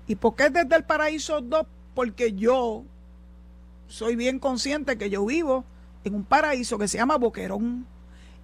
¿Y 0.07 0.15
por 0.15 0.37
qué 0.37 0.49
desde 0.49 0.75
el 0.75 0.85
paraíso 0.85 1.43
2? 1.43 1.67
Porque 1.95 2.33
yo 2.33 2.85
soy 3.89 4.17
bien 4.17 4.39
consciente 4.39 4.97
que 4.97 5.11
yo 5.11 5.27
vivo 5.27 5.67
en 6.03 6.15
un 6.15 6.25
paraíso 6.25 6.79
que 6.79 6.89
se 6.89 6.97
llama 6.97 7.19
Boquerón. 7.19 7.87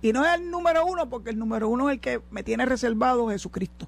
Y 0.03 0.13
no 0.13 0.27
es 0.27 0.35
el 0.35 0.51
número 0.51 0.85
uno, 0.85 1.09
porque 1.09 1.31
el 1.31 1.39
número 1.39 1.69
uno 1.69 1.89
es 1.89 1.95
el 1.95 2.01
que 2.01 2.21
me 2.33 2.43
tiene 2.43 2.67
reservado 2.67 3.29
Jesucristo. 3.29 3.87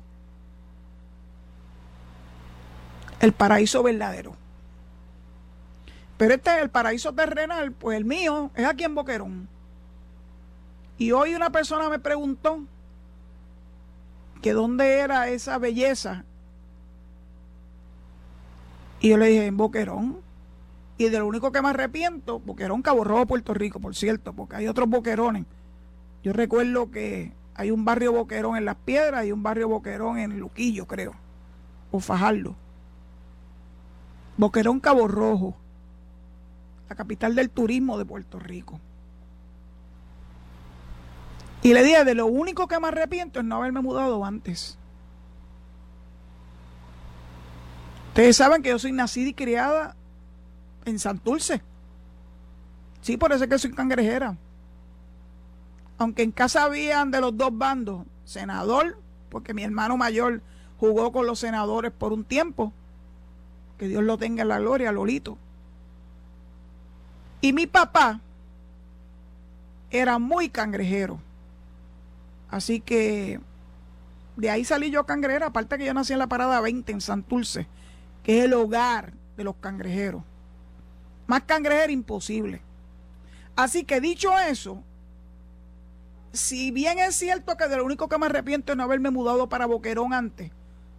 El 3.18 3.32
paraíso 3.32 3.82
verdadero. 3.82 4.36
Pero 6.16 6.34
este 6.34 6.56
es 6.56 6.62
el 6.62 6.70
paraíso 6.70 7.12
terrenal, 7.12 7.72
pues 7.72 7.96
el 7.96 8.04
mío 8.04 8.52
es 8.54 8.64
aquí 8.64 8.84
en 8.84 8.94
Boquerón. 8.94 9.48
Y 10.96 11.10
hoy 11.10 11.34
una 11.34 11.50
persona 11.50 11.88
me 11.88 11.98
preguntó 11.98 12.60
que 14.40 14.52
dónde 14.52 14.98
era 14.98 15.28
esa 15.28 15.58
belleza. 15.58 16.24
Y 19.00 19.08
yo 19.08 19.16
le 19.16 19.26
dije, 19.26 19.46
en 19.46 19.56
Boquerón. 19.56 20.20
Y 20.96 21.08
de 21.08 21.18
lo 21.18 21.26
único 21.26 21.50
que 21.50 21.60
me 21.60 21.70
arrepiento, 21.70 22.38
Boquerón, 22.38 22.82
Cabo 22.82 23.02
Rojo, 23.02 23.26
Puerto 23.26 23.52
Rico, 23.52 23.80
por 23.80 23.96
cierto, 23.96 24.32
porque 24.32 24.54
hay 24.54 24.68
otros 24.68 24.88
boquerones. 24.88 25.44
Yo 26.24 26.32
recuerdo 26.32 26.90
que 26.90 27.34
hay 27.54 27.70
un 27.70 27.84
barrio 27.84 28.10
boquerón 28.12 28.56
en 28.56 28.64
Las 28.64 28.76
Piedras 28.76 29.26
y 29.26 29.32
un 29.32 29.42
barrio 29.42 29.68
boquerón 29.68 30.18
en 30.18 30.40
Luquillo, 30.40 30.86
creo, 30.86 31.14
o 31.90 32.00
Fajardo. 32.00 32.56
Boquerón, 34.38 34.80
Cabo 34.80 35.06
Rojo, 35.06 35.54
la 36.88 36.96
capital 36.96 37.34
del 37.34 37.50
turismo 37.50 37.98
de 37.98 38.06
Puerto 38.06 38.38
Rico. 38.38 38.80
Y 41.62 41.74
le 41.74 41.82
dije, 41.82 42.04
de 42.04 42.14
lo 42.14 42.24
único 42.24 42.68
que 42.68 42.80
me 42.80 42.88
arrepiento 42.88 43.40
es 43.40 43.44
no 43.44 43.56
haberme 43.56 43.82
mudado 43.82 44.24
antes. 44.24 44.78
Ustedes 48.08 48.36
saben 48.36 48.62
que 48.62 48.70
yo 48.70 48.78
soy 48.78 48.92
nacida 48.92 49.28
y 49.28 49.34
criada 49.34 49.94
en 50.86 50.98
Santurce. 50.98 51.60
Sí, 53.02 53.18
por 53.18 53.32
eso 53.32 53.44
es 53.44 53.50
que 53.50 53.58
soy 53.58 53.72
cangrejera. 53.72 54.38
Aunque 55.98 56.22
en 56.22 56.32
casa 56.32 56.64
habían 56.64 57.10
de 57.10 57.20
los 57.20 57.36
dos 57.36 57.56
bandos, 57.56 58.04
senador, 58.24 58.98
porque 59.28 59.54
mi 59.54 59.62
hermano 59.62 59.96
mayor 59.96 60.42
jugó 60.78 61.12
con 61.12 61.26
los 61.26 61.38
senadores 61.38 61.92
por 61.92 62.12
un 62.12 62.24
tiempo. 62.24 62.72
Que 63.78 63.88
Dios 63.88 64.02
lo 64.02 64.18
tenga 64.18 64.42
en 64.42 64.48
la 64.48 64.58
gloria, 64.58 64.92
Lolito. 64.92 65.38
Y 67.40 67.52
mi 67.52 67.66
papá 67.66 68.20
era 69.90 70.18
muy 70.18 70.48
cangrejero. 70.48 71.20
Así 72.50 72.80
que 72.80 73.40
de 74.36 74.50
ahí 74.50 74.64
salí 74.64 74.90
yo 74.90 75.06
cangrejera, 75.06 75.46
aparte 75.46 75.78
que 75.78 75.84
yo 75.84 75.94
nací 75.94 76.12
en 76.12 76.18
la 76.18 76.26
parada 76.26 76.60
20 76.60 76.92
en 76.92 77.00
Santurce, 77.00 77.66
que 78.22 78.38
es 78.38 78.44
el 78.44 78.54
hogar 78.54 79.12
de 79.36 79.44
los 79.44 79.56
cangrejeros. 79.56 80.22
Más 81.26 81.42
cangrejera 81.42 81.92
imposible. 81.92 82.60
Así 83.56 83.84
que 83.84 84.00
dicho 84.00 84.36
eso, 84.38 84.82
si 86.34 86.72
bien 86.72 86.98
es 86.98 87.14
cierto 87.14 87.56
que 87.56 87.68
de 87.68 87.76
lo 87.76 87.84
único 87.84 88.08
que 88.08 88.18
me 88.18 88.26
arrepiento 88.26 88.72
es 88.72 88.76
no 88.76 88.82
haberme 88.82 89.10
mudado 89.10 89.48
para 89.48 89.66
Boquerón 89.66 90.12
antes, 90.12 90.50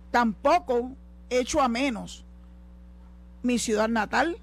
tampoco 0.09 0.93
echo 1.29 1.61
a 1.61 1.67
menos 1.67 2.25
mi 3.43 3.59
ciudad 3.59 3.89
natal, 3.89 4.37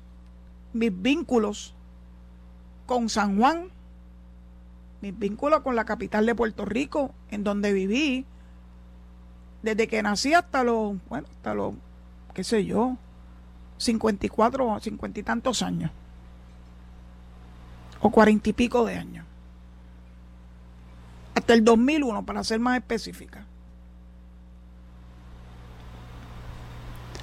mis 0.75 0.93
vínculos 1.03 1.75
con 2.85 3.09
San 3.09 3.39
Juan, 3.39 3.69
mis 5.01 5.19
vínculos 5.19 5.63
con 5.63 5.75
la 5.77 5.87
capital 5.87 6.27
de 6.27 6.35
Puerto 6.35 6.67
Rico, 6.67 7.15
en 7.31 7.43
donde 7.43 7.73
viví 7.73 8.27
desde 9.63 9.89
que 9.89 10.03
nací 10.03 10.35
hasta 10.35 10.63
los, 10.63 10.97
bueno, 11.09 11.27
hasta 11.31 11.55
los, 11.55 11.73
qué 12.35 12.45
sé 12.45 12.67
yo, 12.67 12.99
54 13.79 14.69
o 14.69 14.79
50 14.79 15.21
y 15.21 15.23
tantos 15.23 15.63
años, 15.63 15.91
o 18.01 18.11
cuarenta 18.11 18.51
y 18.51 18.53
pico 18.53 18.85
de 18.85 18.97
años, 18.97 19.27
hasta 21.35 21.55
el 21.55 21.65
2001, 21.65 22.25
para 22.27 22.45
ser 22.45 22.61
más 22.61 22.77
específica. 22.77 23.47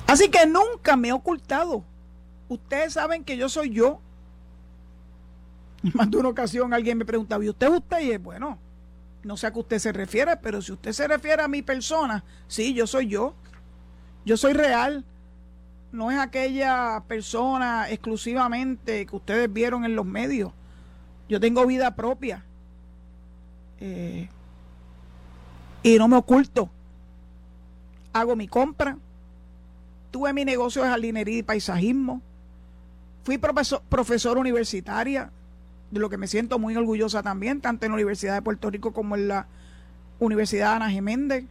Así 0.08 0.30
que 0.30 0.46
nunca 0.48 0.96
me 0.96 1.10
he 1.10 1.14
ocultado. 1.14 1.84
Ustedes 2.48 2.94
saben 2.94 3.24
que 3.24 3.38
yo 3.38 3.48
soy 3.48 3.70
yo. 3.70 4.00
Más 5.94 6.10
de 6.10 6.18
una 6.18 6.30
ocasión 6.30 6.74
alguien 6.74 6.98
me 6.98 7.06
preguntaba, 7.06 7.46
¿y 7.46 7.50
usted 7.50 7.68
es 7.68 7.74
usted? 7.74 8.00
Y 8.02 8.12
es, 8.12 8.22
bueno, 8.22 8.58
no 9.24 9.38
sé 9.38 9.48
a 9.48 9.52
qué 9.52 9.60
usted 9.60 9.80
se 9.80 9.92
refiere, 9.92 10.36
pero 10.38 10.62
si 10.62 10.72
usted 10.72 10.94
se 10.94 11.08
refiere 11.08 11.44
a 11.44 11.48
mi 11.48 11.62
persona, 11.62 12.24
sí, 12.48 12.74
yo 12.74 12.88
soy 12.88 13.08
yo. 13.08 13.36
Yo 14.26 14.36
soy 14.36 14.54
real. 14.54 15.06
No 15.92 16.12
es 16.12 16.20
aquella 16.20 17.04
persona 17.08 17.90
exclusivamente 17.90 19.06
que 19.06 19.16
ustedes 19.16 19.52
vieron 19.52 19.86
en 19.86 19.96
los 19.96 20.06
medios. 20.06 20.52
Yo 21.28 21.40
tengo 21.40 21.66
vida 21.66 21.96
propia. 21.96 22.46
Eh, 23.80 24.30
y 25.84 25.98
no 25.98 26.08
me 26.08 26.18
oculto. 26.18 26.70
Hago 28.14 28.36
mi 28.36 28.48
compra. 28.48 28.98
Tuve 30.12 30.34
mi 30.34 30.44
negocio 30.44 30.84
de 30.84 30.90
jardinería 30.90 31.38
y 31.38 31.44
paisajismo. 31.44 32.22
Fui 33.24 33.38
profesor, 33.38 33.82
profesora 33.90 34.40
universitaria 34.40 35.32
de 35.92 36.00
lo 36.00 36.10
que 36.10 36.18
me 36.18 36.28
siento 36.28 36.60
muy 36.60 36.76
orgullosa 36.76 37.24
también, 37.24 37.62
tanto 37.62 37.86
en 37.86 37.92
la 37.92 37.96
Universidad 37.96 38.36
de 38.36 38.42
Puerto 38.42 38.70
Rico 38.70 38.92
como 38.92 39.16
en 39.16 39.28
la 39.28 39.48
Universidad 40.20 40.76
Ana 40.76 40.90
Geméndez. 40.90 41.46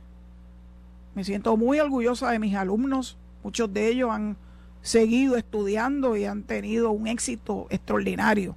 Me 1.15 1.25
siento 1.25 1.57
muy 1.57 1.81
orgullosa 1.81 2.31
de 2.31 2.39
mis 2.39 2.55
alumnos, 2.55 3.17
muchos 3.43 3.73
de 3.73 3.89
ellos 3.89 4.11
han 4.11 4.37
seguido 4.83 5.37
estudiando 5.37 6.17
y 6.17 6.25
han 6.25 6.43
tenido 6.43 6.91
un 6.91 7.07
éxito 7.07 7.67
extraordinario. 7.71 8.57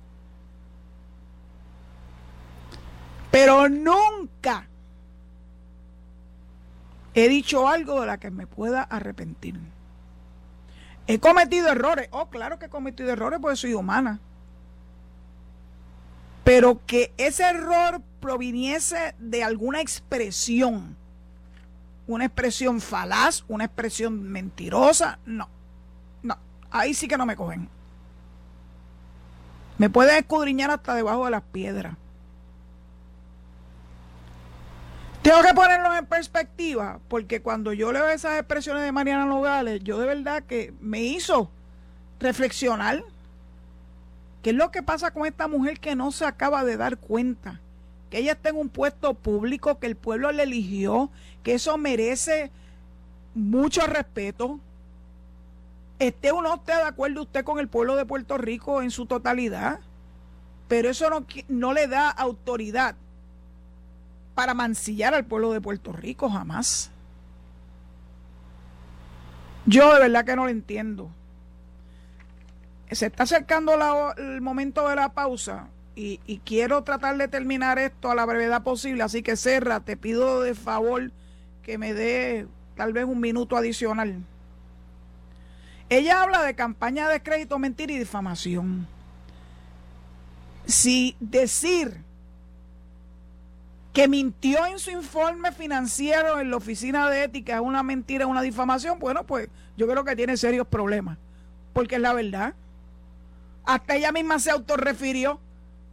Pero 3.41 3.69
nunca 3.69 4.67
he 7.13 7.27
dicho 7.27 7.67
algo 7.67 8.01
de 8.01 8.07
la 8.07 8.17
que 8.19 8.31
me 8.31 8.47
pueda 8.47 8.83
arrepentir. 8.83 9.59
He 11.07 11.19
cometido 11.19 11.69
errores. 11.69 12.07
Oh, 12.11 12.29
claro 12.29 12.59
que 12.59 12.67
he 12.67 12.69
cometido 12.69 13.09
errores 13.09 13.39
porque 13.41 13.57
soy 13.57 13.73
humana 13.73 14.19
pero 16.43 16.85
que 16.85 17.13
ese 17.17 17.43
error 17.43 18.01
proviniese 18.19 19.15
de 19.19 19.43
alguna 19.43 19.81
expresión, 19.81 20.95
una 22.07 22.25
expresión 22.25 22.81
falaz, 22.81 23.43
una 23.47 23.65
expresión 23.65 24.23
mentirosa, 24.23 25.19
no, 25.25 25.47
no, 26.23 26.37
ahí 26.71 26.93
sí 26.93 27.07
que 27.07 27.17
no 27.17 27.25
me 27.25 27.35
cogen. 27.35 27.69
Me 29.77 29.89
pueden 29.89 30.17
escudriñar 30.17 30.71
hasta 30.71 30.93
debajo 30.93 31.25
de 31.25 31.31
las 31.31 31.41
piedras. 31.41 31.95
Tengo 35.21 35.41
que 35.43 35.53
ponerlo 35.53 35.95
en 35.95 36.05
perspectiva, 36.05 36.99
porque 37.07 37.41
cuando 37.41 37.73
yo 37.73 37.91
leo 37.91 38.07
esas 38.09 38.39
expresiones 38.39 38.83
de 38.83 38.91
Mariana 38.91 39.25
Nogales, 39.25 39.83
yo 39.83 39.99
de 39.99 40.07
verdad 40.07 40.43
que 40.43 40.73
me 40.81 41.01
hizo 41.01 41.51
reflexionar 42.19 43.03
¿Qué 44.41 44.49
es 44.49 44.55
lo 44.55 44.71
que 44.71 44.81
pasa 44.81 45.11
con 45.11 45.25
esta 45.25 45.47
mujer 45.47 45.79
que 45.79 45.95
no 45.95 46.11
se 46.11 46.25
acaba 46.25 46.63
de 46.63 46.77
dar 46.77 46.97
cuenta? 46.97 47.59
Que 48.09 48.17
ella 48.19 48.33
está 48.33 48.49
en 48.49 48.57
un 48.57 48.69
puesto 48.69 49.13
público, 49.13 49.79
que 49.79 49.87
el 49.87 49.95
pueblo 49.95 50.31
le 50.31 50.43
eligió, 50.43 51.11
que 51.43 51.53
eso 51.53 51.77
merece 51.77 52.51
mucho 53.35 53.85
respeto. 53.85 54.59
Esté 55.99 56.31
o 56.31 56.41
no 56.41 56.55
esté 56.55 56.75
de 56.75 56.81
acuerdo 56.81 57.21
usted 57.21 57.43
con 57.43 57.59
el 57.59 57.67
pueblo 57.67 57.95
de 57.95 58.05
Puerto 58.05 58.39
Rico 58.39 58.81
en 58.81 58.89
su 58.89 59.05
totalidad, 59.05 59.79
pero 60.67 60.89
eso 60.89 61.09
no, 61.11 61.27
no 61.47 61.73
le 61.73 61.87
da 61.87 62.09
autoridad 62.09 62.95
para 64.35 64.53
mancillar 64.53 65.13
al 65.13 65.25
pueblo 65.25 65.51
de 65.51 65.61
Puerto 65.61 65.91
Rico 65.93 66.29
jamás. 66.29 66.91
Yo 69.65 69.93
de 69.93 69.99
verdad 69.99 70.25
que 70.25 70.35
no 70.35 70.45
lo 70.45 70.49
entiendo 70.49 71.11
se 72.91 73.05
está 73.05 73.23
acercando 73.23 73.73
el 74.17 74.41
momento 74.41 74.87
de 74.87 74.95
la 74.95 75.13
pausa 75.13 75.67
y, 75.95 76.17
quiero 76.45 76.83
tratar 76.83 77.17
de 77.17 77.27
terminar 77.27 77.77
esto 77.77 78.09
a 78.09 78.15
la 78.15 78.25
brevedad 78.25 78.63
posible, 78.63 79.03
así 79.03 79.21
que 79.21 79.35
Serra, 79.35 79.81
te 79.81 79.97
pido 79.97 80.41
de 80.41 80.55
favor 80.55 81.11
que 81.63 81.77
me 81.77 81.93
dé 81.93 82.47
tal 82.75 82.91
vez 82.91 83.05
un 83.05 83.19
minuto 83.19 83.55
adicional. 83.55 84.23
Ella 85.89 86.23
habla 86.23 86.41
de 86.43 86.55
campaña 86.55 87.07
de 87.07 87.21
crédito, 87.21 87.59
mentira 87.59 87.93
y 87.93 87.99
difamación. 87.99 88.87
Si 90.65 91.15
decir 91.19 92.01
que 93.93 94.07
mintió 94.07 94.65
en 94.65 94.79
su 94.79 94.91
informe 94.91 95.51
financiero 95.51 96.39
en 96.39 96.49
la 96.49 96.57
oficina 96.57 97.09
de 97.09 97.23
ética 97.23 97.55
es 97.55 97.61
una 97.61 97.83
mentira, 97.83 98.27
una 98.27 98.41
difamación, 98.41 98.99
bueno, 98.99 99.25
pues 99.25 99.49
yo 99.77 99.87
creo 99.87 100.05
que 100.05 100.15
tiene 100.15 100.37
serios 100.37 100.67
problemas, 100.67 101.17
porque 101.73 101.95
es 101.95 102.01
la 102.01 102.13
verdad. 102.13 102.53
Hasta 103.65 103.95
ella 103.95 104.11
misma 104.11 104.39
se 104.39 104.51
autorrefirió 104.51 105.39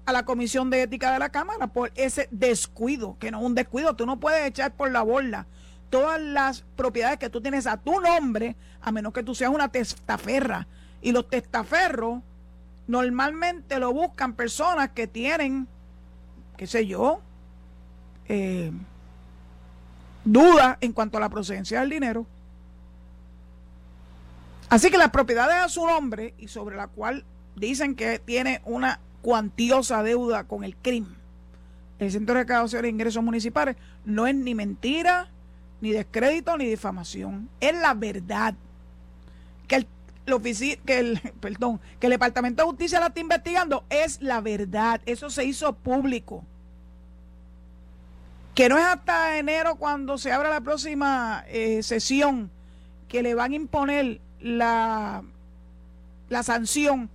a 0.07 0.13
la 0.13 0.25
Comisión 0.25 0.71
de 0.71 0.83
Ética 0.83 1.13
de 1.13 1.19
la 1.19 1.29
Cámara 1.29 1.67
por 1.67 1.93
ese 1.97 2.29
descuido, 2.31 3.17
que 3.19 3.31
no 3.31 3.41
es 3.41 3.45
un 3.45 3.55
descuido, 3.55 3.95
tú 3.95 4.07
no 4.07 4.19
puedes 4.21 4.47
echar 4.47 4.73
por 4.73 4.91
la 4.91 5.03
borda 5.03 5.47
todas 5.91 6.21
las 6.21 6.65
propiedades 6.77 7.19
que 7.19 7.31
tú 7.31 7.41
tienes 7.41 7.67
a 7.67 7.77
tu 7.77 8.01
nombre, 8.01 8.57
a 8.81 8.93
menos 8.93 9.13
que 9.13 9.23
tú 9.23 9.35
seas 9.35 9.51
una 9.51 9.69
testaferra. 9.69 10.67
Y 11.01 11.13
los 11.13 11.29
testaferros 11.29 12.21
normalmente 12.87 13.79
lo 13.79 13.93
buscan 13.93 14.35
personas 14.35 14.91
que 14.91 15.07
tienen, 15.07 15.69
qué 16.57 16.67
sé 16.67 16.87
yo, 16.87 17.21
eh, 18.29 18.73
dudas 20.25 20.77
en 20.81 20.93
cuanto 20.93 21.19
a 21.19 21.21
la 21.21 21.29
procedencia 21.29 21.81
del 21.81 21.91
dinero. 21.91 22.27
Así 24.69 24.91
que 24.91 24.99
las 24.99 25.11
propiedades 25.11 25.57
a 25.57 25.69
su 25.69 25.87
nombre 25.87 26.35
y 26.39 26.49
sobre 26.49 26.77
la 26.77 26.89
cual 26.89 27.25
dicen 27.57 27.95
que 27.95 28.19
tiene 28.19 28.61
una 28.65 29.01
cuantiosa 29.23 30.03
deuda 30.03 30.45
con 30.45 30.63
el 30.63 30.77
crimen. 30.77 31.17
El 31.99 32.13
Centro 32.13 32.35
de 32.35 32.43
Recaudación 32.43 32.83
de 32.83 32.89
Ingresos 32.91 33.25
Municipales 33.25 33.77
no 34.05 34.27
es 34.27 34.35
ni 34.35 34.55
mentira, 34.55 35.31
ni 35.81 35.91
descrédito, 35.91 36.57
ni 36.57 36.67
difamación. 36.67 37.49
Es 37.61 37.75
la 37.75 37.95
verdad. 37.95 38.55
Que 39.67 39.77
el, 39.77 39.87
que 40.85 40.99
el, 40.99 41.21
perdón, 41.41 41.81
que 41.99 42.07
el 42.07 42.13
Departamento 42.13 42.63
de 42.63 42.69
Justicia 42.69 43.01
la 43.01 43.07
está 43.07 43.21
investigando 43.21 43.85
es 43.89 44.21
la 44.21 44.41
verdad. 44.41 45.01
Eso 45.07 45.31
se 45.31 45.45
hizo 45.45 45.73
público. 45.73 46.45
Que 48.59 48.69
no 48.69 48.77
es 48.77 48.85
hasta 48.85 49.39
enero 49.39 49.77
cuando 49.77 50.19
se 50.19 50.33
abra 50.33 50.51
la 50.51 50.61
próxima 50.61 51.45
eh, 51.47 51.81
sesión 51.85 52.51
que 53.07 53.23
le 53.23 53.37
van 53.37 53.53
a 53.53 53.55
imponer 53.55 54.21
la, 54.41 55.23
la 56.29 56.43
sanción, 56.43 57.09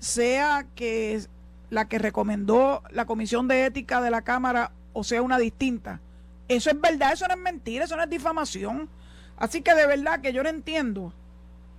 sea 0.00 0.66
que 0.74 1.22
la 1.70 1.86
que 1.86 2.00
recomendó 2.00 2.82
la 2.90 3.06
Comisión 3.06 3.46
de 3.46 3.66
Ética 3.66 4.00
de 4.00 4.10
la 4.10 4.22
Cámara 4.22 4.72
o 4.94 5.04
sea 5.04 5.22
una 5.22 5.38
distinta 5.38 6.00
eso 6.48 6.70
es 6.70 6.80
verdad, 6.80 7.12
eso 7.12 7.28
no 7.28 7.34
es 7.34 7.40
mentira, 7.40 7.84
eso 7.84 7.96
no 7.96 8.02
es 8.02 8.10
difamación. 8.10 8.88
Así 9.36 9.62
que 9.62 9.76
de 9.76 9.86
verdad 9.86 10.20
que 10.20 10.32
yo 10.32 10.42
no 10.42 10.48
entiendo 10.48 11.12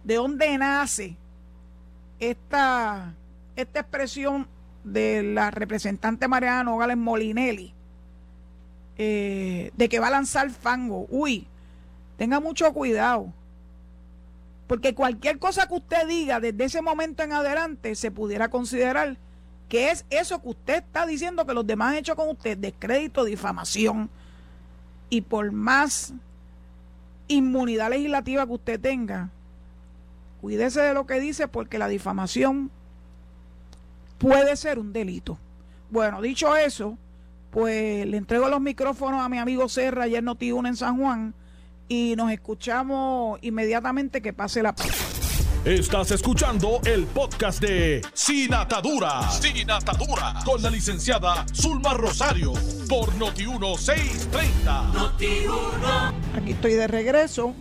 de 0.05 0.15
dónde 0.15 0.57
nace 0.57 1.17
esta, 2.17 3.13
esta 3.57 3.79
expresión 3.81 4.47
de 4.85 5.21
la 5.21 5.51
representante 5.51 6.29
Mariana 6.29 6.63
Nogales 6.63 6.95
Molinelli 6.95 7.73
eh, 9.01 9.71
de 9.77 9.87
que 9.87 9.99
va 9.99 10.07
a 10.07 10.11
lanzar 10.11 10.49
fango. 10.49 11.07
Uy, 11.09 11.47
tenga 12.17 12.41
mucho 12.41 12.71
cuidado. 12.73 13.31
Porque 14.67 14.93
cualquier 14.93 15.39
cosa 15.39 15.67
que 15.67 15.75
usted 15.75 16.05
diga 16.05 16.41
desde 16.41 16.65
ese 16.65 16.81
momento 16.81 17.23
en 17.23 17.31
adelante 17.31 17.95
se 17.95 18.11
pudiera 18.11 18.49
considerar 18.49 19.17
que 19.69 19.89
es 19.91 20.05
eso 20.09 20.41
que 20.41 20.49
usted 20.49 20.83
está 20.83 21.05
diciendo 21.05 21.45
que 21.45 21.53
los 21.53 21.65
demás 21.65 21.91
han 21.91 21.99
hecho 21.99 22.17
con 22.17 22.27
usted, 22.27 22.57
descrédito, 22.57 23.23
difamación 23.23 24.09
y 25.09 25.21
por 25.21 25.49
más 25.53 26.13
inmunidad 27.29 27.91
legislativa 27.91 28.45
que 28.45 28.53
usted 28.53 28.81
tenga, 28.81 29.29
cuídese 30.41 30.81
de 30.81 30.93
lo 30.93 31.05
que 31.05 31.21
dice 31.21 31.47
porque 31.47 31.79
la 31.79 31.87
difamación 31.87 32.69
puede 34.17 34.57
ser 34.57 34.77
un 34.77 34.91
delito. 34.91 35.37
Bueno, 35.89 36.21
dicho 36.21 36.55
eso, 36.57 36.97
pues 37.51 38.05
le 38.05 38.17
entrego 38.17 38.47
los 38.49 38.61
micrófonos 38.61 39.21
a 39.21 39.29
mi 39.29 39.37
amigo 39.37 39.67
Serra, 39.69 40.03
ayer 40.03 40.23
noti 40.23 40.49
en 40.49 40.75
San 40.75 40.97
Juan, 40.97 41.33
y 41.87 42.15
nos 42.15 42.31
escuchamos 42.31 43.39
inmediatamente 43.41 44.21
que 44.21 44.33
pase 44.33 44.61
la 44.61 44.73
paz. 44.75 45.19
Estás 45.65 46.11
escuchando 46.11 46.79
el 46.85 47.05
podcast 47.05 47.61
de 47.61 48.01
Sin 48.13 48.53
Atadura. 48.53 49.29
Sin 49.29 49.69
Atadura. 49.69 50.35
Con 50.45 50.61
la 50.61 50.69
licenciada 50.69 51.45
Zulma 51.53 51.93
Rosario. 51.95 52.53
Por 52.87 53.09
Noti1630. 53.15 54.93
Noti 54.93 55.27
Aquí 56.37 56.51
estoy 56.51 56.73
de 56.73 56.87
regreso. 56.87 57.53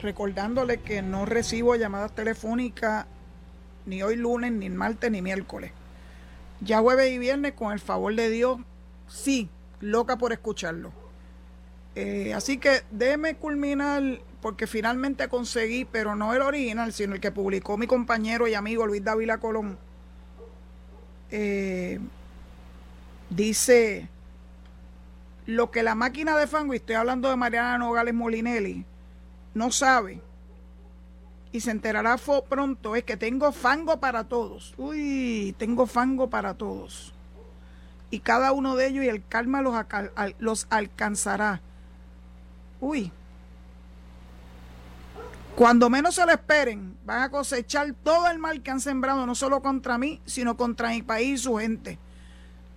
Recordándole 0.00 0.80
que 0.80 1.00
no 1.00 1.24
recibo 1.24 1.76
llamadas 1.76 2.14
telefónicas 2.14 3.06
ni 3.86 4.02
hoy 4.02 4.16
lunes, 4.16 4.52
ni 4.52 4.68
martes, 4.68 5.10
ni 5.10 5.22
miércoles. 5.22 5.72
Ya 6.60 6.80
jueves 6.80 7.10
y 7.10 7.18
viernes, 7.18 7.54
con 7.54 7.72
el 7.72 7.80
favor 7.80 8.14
de 8.14 8.28
Dios, 8.28 8.58
sí, 9.08 9.48
loca 9.80 10.16
por 10.16 10.32
escucharlo. 10.32 10.92
Eh, 11.94 12.32
así 12.34 12.58
que 12.58 12.82
déjeme 12.90 13.36
culminar 13.36 14.02
porque 14.40 14.66
finalmente 14.66 15.28
conseguí, 15.28 15.84
pero 15.84 16.14
no 16.14 16.32
el 16.32 16.42
original, 16.42 16.92
sino 16.92 17.14
el 17.14 17.20
que 17.20 17.32
publicó 17.32 17.76
mi 17.76 17.86
compañero 17.86 18.46
y 18.46 18.54
amigo 18.54 18.86
Luis 18.86 19.02
Dávila 19.02 19.38
Colón. 19.38 19.78
Eh, 21.30 21.98
dice 23.30 24.08
lo 25.46 25.70
que 25.70 25.82
la 25.82 25.94
máquina 25.94 26.36
de 26.36 26.46
fango, 26.46 26.74
y 26.74 26.76
estoy 26.76 26.94
hablando 26.94 27.30
de 27.30 27.36
Mariana 27.36 27.78
Nogales 27.78 28.14
Molinelli, 28.14 28.84
no 29.54 29.72
sabe 29.72 30.20
y 31.52 31.60
se 31.60 31.70
enterará 31.70 32.16
pronto 32.48 32.94
es 32.94 33.04
que 33.04 33.16
tengo 33.16 33.52
fango 33.52 33.98
para 33.98 34.24
todos. 34.24 34.74
Uy, 34.76 35.54
tengo 35.58 35.86
fango 35.86 36.28
para 36.28 36.54
todos. 36.54 37.14
Y 38.10 38.20
cada 38.20 38.52
uno 38.52 38.76
de 38.76 38.86
ellos 38.86 39.04
y 39.04 39.08
el 39.08 39.26
karma 39.26 39.60
los, 39.62 39.74
los 40.38 40.66
alcanzará. 40.70 41.60
Uy, 42.80 43.12
cuando 45.58 45.90
menos 45.90 46.14
se 46.14 46.24
lo 46.24 46.30
esperen, 46.30 46.96
van 47.04 47.22
a 47.22 47.30
cosechar 47.30 47.92
todo 48.04 48.28
el 48.28 48.38
mal 48.38 48.62
que 48.62 48.70
han 48.70 48.80
sembrado, 48.80 49.26
no 49.26 49.34
solo 49.34 49.60
contra 49.60 49.98
mí, 49.98 50.20
sino 50.24 50.56
contra 50.56 50.90
mi 50.90 51.02
país 51.02 51.40
y 51.40 51.42
su 51.42 51.56
gente. 51.56 51.98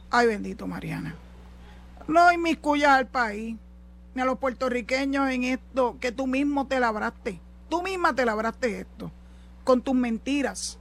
Ay, 0.09 0.25
bendito 0.25 0.65
Mariana. 0.65 1.15
No 2.07 2.31
inmiscuyas 2.31 2.89
al 2.89 3.05
país, 3.05 3.55
ni 4.15 4.21
a 4.23 4.25
los 4.25 4.39
puertorriqueños 4.39 5.29
en 5.29 5.43
esto, 5.43 5.97
que 5.99 6.11
tú 6.11 6.25
mismo 6.25 6.65
te 6.65 6.79
labraste. 6.79 7.39
Tú 7.69 7.83
misma 7.83 8.15
te 8.15 8.25
labraste 8.25 8.79
esto, 8.79 9.11
con 9.63 9.83
tus 9.83 9.93
mentiras. 9.93 10.79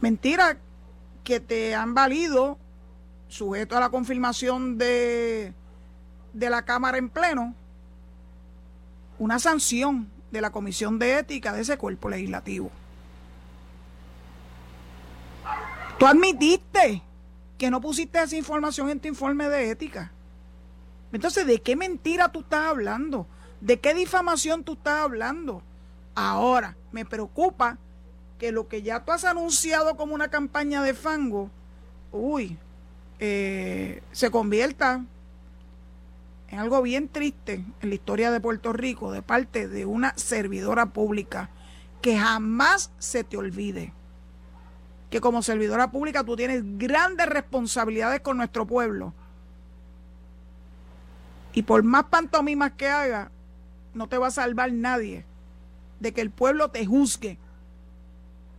Mentiras 0.00 0.56
que 1.24 1.40
te 1.40 1.74
han 1.74 1.94
valido, 1.94 2.58
sujeto 3.32 3.76
a 3.76 3.80
la 3.80 3.88
confirmación 3.88 4.76
de, 4.76 5.54
de 6.34 6.50
la 6.50 6.62
Cámara 6.62 6.98
en 6.98 7.08
pleno, 7.08 7.54
una 9.18 9.38
sanción 9.38 10.10
de 10.30 10.42
la 10.42 10.50
Comisión 10.50 10.98
de 10.98 11.18
Ética 11.18 11.52
de 11.54 11.62
ese 11.62 11.78
cuerpo 11.78 12.10
legislativo. 12.10 12.70
Tú 15.98 16.06
admitiste 16.06 17.02
que 17.56 17.70
no 17.70 17.80
pusiste 17.80 18.22
esa 18.22 18.36
información 18.36 18.90
en 18.90 19.00
tu 19.00 19.08
informe 19.08 19.48
de 19.48 19.70
ética. 19.70 20.10
Entonces, 21.12 21.46
¿de 21.46 21.62
qué 21.62 21.76
mentira 21.76 22.32
tú 22.32 22.40
estás 22.40 22.66
hablando? 22.66 23.26
¿De 23.60 23.78
qué 23.78 23.94
difamación 23.94 24.64
tú 24.64 24.72
estás 24.72 25.04
hablando? 25.04 25.62
Ahora, 26.14 26.76
me 26.90 27.04
preocupa 27.04 27.78
que 28.38 28.52
lo 28.52 28.68
que 28.68 28.82
ya 28.82 29.04
tú 29.04 29.12
has 29.12 29.24
anunciado 29.24 29.96
como 29.96 30.14
una 30.14 30.28
campaña 30.28 30.82
de 30.82 30.92
fango, 30.92 31.50
uy, 32.10 32.58
eh, 33.24 34.02
se 34.10 34.32
convierta 34.32 35.04
en 36.48 36.58
algo 36.58 36.82
bien 36.82 37.08
triste 37.08 37.64
en 37.80 37.88
la 37.88 37.94
historia 37.94 38.32
de 38.32 38.40
Puerto 38.40 38.72
Rico 38.72 39.12
de 39.12 39.22
parte 39.22 39.68
de 39.68 39.86
una 39.86 40.12
servidora 40.16 40.86
pública 40.86 41.48
que 42.00 42.18
jamás 42.18 42.90
se 42.98 43.22
te 43.22 43.36
olvide 43.36 43.92
que 45.08 45.20
como 45.20 45.42
servidora 45.42 45.92
pública 45.92 46.24
tú 46.24 46.34
tienes 46.34 46.64
grandes 46.78 47.26
responsabilidades 47.28 48.22
con 48.22 48.38
nuestro 48.38 48.66
pueblo. 48.66 49.12
Y 51.52 51.62
por 51.62 51.82
más 51.82 52.04
pantomimas 52.04 52.72
que 52.72 52.88
haga, 52.88 53.30
no 53.94 54.08
te 54.08 54.18
va 54.18 54.28
a 54.28 54.30
salvar 54.32 54.72
nadie 54.72 55.26
de 56.00 56.12
que 56.12 56.22
el 56.22 56.30
pueblo 56.30 56.70
te 56.70 56.86
juzgue. 56.86 57.38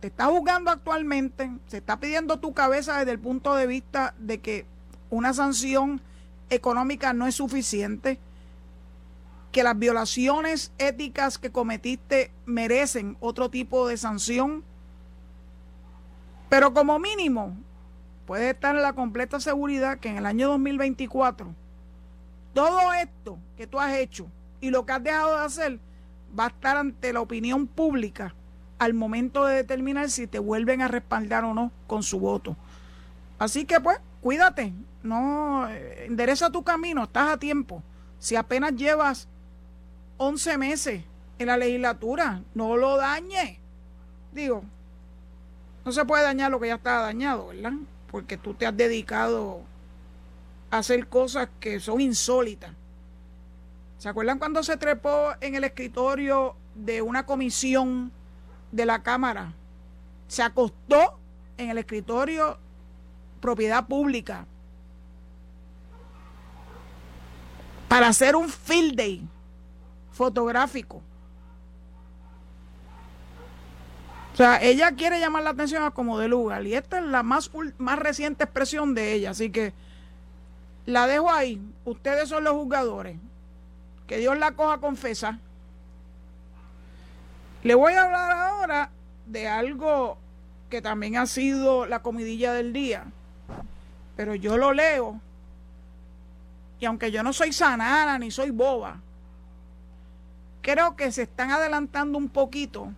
Te 0.04 0.08
está 0.08 0.26
juzgando 0.26 0.70
actualmente, 0.70 1.50
se 1.66 1.78
está 1.78 1.98
pidiendo 1.98 2.38
tu 2.38 2.52
cabeza 2.52 2.98
desde 2.98 3.12
el 3.12 3.18
punto 3.18 3.54
de 3.54 3.66
vista 3.66 4.14
de 4.18 4.38
que 4.38 4.66
una 5.08 5.32
sanción 5.32 6.02
económica 6.50 7.14
no 7.14 7.26
es 7.26 7.36
suficiente, 7.36 8.18
que 9.50 9.62
las 9.62 9.78
violaciones 9.78 10.72
éticas 10.76 11.38
que 11.38 11.50
cometiste 11.50 12.30
merecen 12.44 13.16
otro 13.18 13.48
tipo 13.48 13.88
de 13.88 13.96
sanción, 13.96 14.62
pero 16.50 16.74
como 16.74 16.98
mínimo 16.98 17.56
puede 18.26 18.50
estar 18.50 18.76
en 18.76 18.82
la 18.82 18.92
completa 18.92 19.40
seguridad 19.40 20.00
que 20.00 20.10
en 20.10 20.18
el 20.18 20.26
año 20.26 20.50
2024 20.50 21.54
todo 22.52 22.92
esto 22.92 23.38
que 23.56 23.66
tú 23.66 23.80
has 23.80 23.94
hecho 23.94 24.26
y 24.60 24.68
lo 24.68 24.84
que 24.84 24.92
has 24.92 25.02
dejado 25.02 25.38
de 25.38 25.46
hacer 25.46 25.80
va 26.38 26.44
a 26.44 26.48
estar 26.48 26.76
ante 26.76 27.10
la 27.14 27.22
opinión 27.22 27.66
pública 27.66 28.34
al 28.78 28.94
momento 28.94 29.44
de 29.44 29.56
determinar 29.56 30.10
si 30.10 30.26
te 30.26 30.38
vuelven 30.38 30.82
a 30.82 30.88
respaldar 30.88 31.44
o 31.44 31.54
no 31.54 31.72
con 31.86 32.02
su 32.02 32.18
voto. 32.18 32.56
Así 33.38 33.64
que 33.64 33.80
pues, 33.80 33.98
cuídate, 34.20 34.72
no, 35.02 35.68
eh, 35.68 36.06
endereza 36.06 36.50
tu 36.50 36.62
camino, 36.62 37.04
estás 37.04 37.32
a 37.32 37.38
tiempo. 37.38 37.82
Si 38.18 38.36
apenas 38.36 38.74
llevas 38.74 39.28
11 40.16 40.58
meses 40.58 41.04
en 41.38 41.46
la 41.46 41.56
legislatura, 41.56 42.42
no 42.54 42.76
lo 42.76 42.96
dañe. 42.96 43.60
Digo, 44.32 44.64
no 45.84 45.92
se 45.92 46.04
puede 46.04 46.22
dañar 46.22 46.50
lo 46.50 46.60
que 46.60 46.68
ya 46.68 46.76
está 46.76 47.00
dañado, 47.00 47.48
¿verdad? 47.48 47.72
Porque 48.10 48.36
tú 48.36 48.54
te 48.54 48.66
has 48.66 48.76
dedicado 48.76 49.60
a 50.70 50.78
hacer 50.78 51.06
cosas 51.08 51.48
que 51.60 51.80
son 51.80 52.00
insólitas. 52.00 52.72
¿Se 53.98 54.08
acuerdan 54.08 54.38
cuando 54.38 54.62
se 54.62 54.76
trepó 54.76 55.32
en 55.40 55.54
el 55.54 55.64
escritorio 55.64 56.56
de 56.74 57.02
una 57.02 57.26
comisión 57.26 58.12
de 58.74 58.86
la 58.86 59.02
Cámara? 59.02 59.52
Se 60.26 60.42
acostó 60.42 61.18
en 61.56 61.70
el 61.70 61.78
escritorio 61.78 62.58
propiedad 63.40 63.86
pública 63.86 64.46
para 67.88 68.08
hacer 68.08 68.34
un 68.34 68.48
field 68.48 68.96
day 68.96 69.28
fotográfico. 70.10 71.02
O 74.32 74.36
sea, 74.36 74.60
ella 74.60 74.90
quiere 74.92 75.20
llamar 75.20 75.44
la 75.44 75.50
atención 75.50 75.84
a 75.84 75.92
como 75.92 76.18
de 76.18 76.26
lugar 76.26 76.66
y 76.66 76.74
esta 76.74 76.98
es 76.98 77.04
la 77.04 77.22
más, 77.22 77.50
más 77.78 77.98
reciente 78.00 78.42
expresión 78.42 78.94
de 78.94 79.12
ella, 79.12 79.30
así 79.30 79.50
que 79.50 79.72
la 80.86 81.06
dejo 81.06 81.30
ahí. 81.30 81.62
Ustedes 81.84 82.28
son 82.28 82.42
los 82.42 82.54
juzgadores. 82.54 83.16
Que 84.08 84.18
Dios 84.18 84.36
la 84.36 84.52
coja 84.52 84.78
confesa. 84.78 85.38
Le 87.64 87.74
voy 87.74 87.94
a 87.94 88.04
hablar 88.04 88.30
ahora 88.30 88.90
de 89.24 89.48
algo 89.48 90.18
que 90.68 90.82
también 90.82 91.16
ha 91.16 91.26
sido 91.26 91.86
la 91.86 92.02
comidilla 92.02 92.52
del 92.52 92.74
día, 92.74 93.06
pero 94.16 94.34
yo 94.34 94.58
lo 94.58 94.72
leo 94.74 95.18
y 96.78 96.84
aunque 96.84 97.10
yo 97.10 97.22
no 97.22 97.32
soy 97.32 97.54
sanana 97.54 98.18
ni 98.18 98.30
soy 98.30 98.50
boba, 98.50 99.00
creo 100.60 100.94
que 100.94 101.10
se 101.10 101.22
están 101.22 101.52
adelantando 101.52 102.18
un 102.18 102.28
poquito 102.28 102.92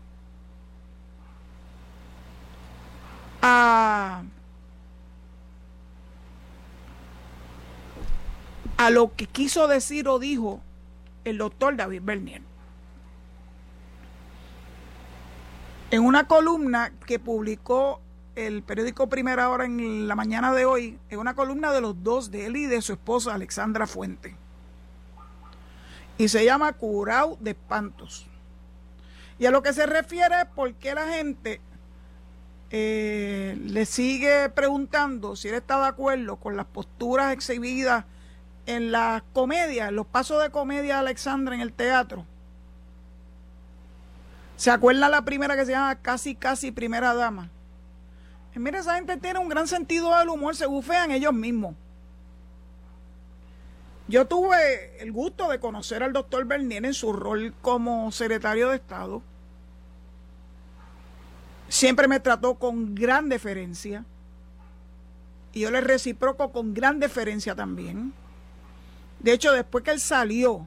a, 3.40 4.24
a 8.76 8.90
lo 8.90 9.14
que 9.14 9.26
quiso 9.26 9.68
decir 9.68 10.08
o 10.08 10.18
dijo 10.18 10.60
el 11.24 11.38
doctor 11.38 11.76
David 11.76 12.02
Bernier. 12.02 12.55
En 15.96 16.04
una 16.04 16.28
columna 16.28 16.92
que 17.06 17.18
publicó 17.18 18.02
el 18.34 18.62
periódico 18.62 19.08
Primera 19.08 19.48
Hora 19.48 19.64
en 19.64 20.06
la 20.06 20.14
mañana 20.14 20.52
de 20.52 20.66
hoy, 20.66 20.98
en 21.08 21.18
una 21.18 21.32
columna 21.32 21.72
de 21.72 21.80
los 21.80 22.02
dos, 22.02 22.30
de 22.30 22.44
él 22.44 22.56
y 22.56 22.66
de 22.66 22.82
su 22.82 22.92
esposa 22.92 23.32
Alexandra 23.32 23.86
Fuente. 23.86 24.36
Y 26.18 26.28
se 26.28 26.44
llama 26.44 26.74
Curao 26.74 27.38
de 27.40 27.52
Espantos. 27.52 28.26
Y 29.38 29.46
a 29.46 29.50
lo 29.50 29.62
que 29.62 29.72
se 29.72 29.86
refiere 29.86 30.42
es 30.42 30.44
por 30.54 30.74
qué 30.74 30.94
la 30.94 31.08
gente 31.08 31.62
eh, 32.68 33.58
le 33.58 33.86
sigue 33.86 34.50
preguntando 34.50 35.34
si 35.34 35.48
él 35.48 35.54
está 35.54 35.80
de 35.80 35.86
acuerdo 35.86 36.36
con 36.36 36.58
las 36.58 36.66
posturas 36.66 37.32
exhibidas 37.32 38.04
en 38.66 38.92
las 38.92 39.22
comedias, 39.32 39.90
los 39.92 40.06
pasos 40.06 40.42
de 40.42 40.50
comedia 40.50 40.96
de 40.96 41.00
Alexandra 41.00 41.54
en 41.54 41.62
el 41.62 41.72
teatro. 41.72 42.26
¿Se 44.56 44.70
acuerda 44.70 45.08
la 45.08 45.22
primera 45.22 45.54
que 45.54 45.66
se 45.66 45.72
llama 45.72 45.96
Casi 45.96 46.34
Casi 46.34 46.72
Primera 46.72 47.14
Dama? 47.14 47.50
Y 48.54 48.58
mira, 48.58 48.78
esa 48.78 48.94
gente 48.94 49.18
tiene 49.18 49.38
un 49.38 49.50
gran 49.50 49.68
sentido 49.68 50.16
del 50.16 50.30
humor, 50.30 50.56
se 50.56 50.64
bufean 50.66 51.10
ellos 51.10 51.34
mismos. 51.34 51.74
Yo 54.08 54.26
tuve 54.26 55.02
el 55.02 55.12
gusto 55.12 55.48
de 55.48 55.60
conocer 55.60 56.02
al 56.02 56.12
doctor 56.12 56.44
Bernier 56.46 56.86
en 56.86 56.94
su 56.94 57.12
rol 57.12 57.52
como 57.60 58.10
secretario 58.12 58.70
de 58.70 58.76
Estado. 58.76 59.20
Siempre 61.68 62.08
me 62.08 62.20
trató 62.20 62.54
con 62.54 62.94
gran 62.94 63.28
deferencia. 63.28 64.04
Y 65.52 65.60
yo 65.60 65.70
le 65.70 65.80
reciproco 65.80 66.52
con 66.52 66.72
gran 66.72 67.00
deferencia 67.00 67.54
también. 67.54 68.14
De 69.18 69.32
hecho, 69.32 69.52
después 69.52 69.82
que 69.82 69.90
él 69.90 70.00
salió 70.00 70.66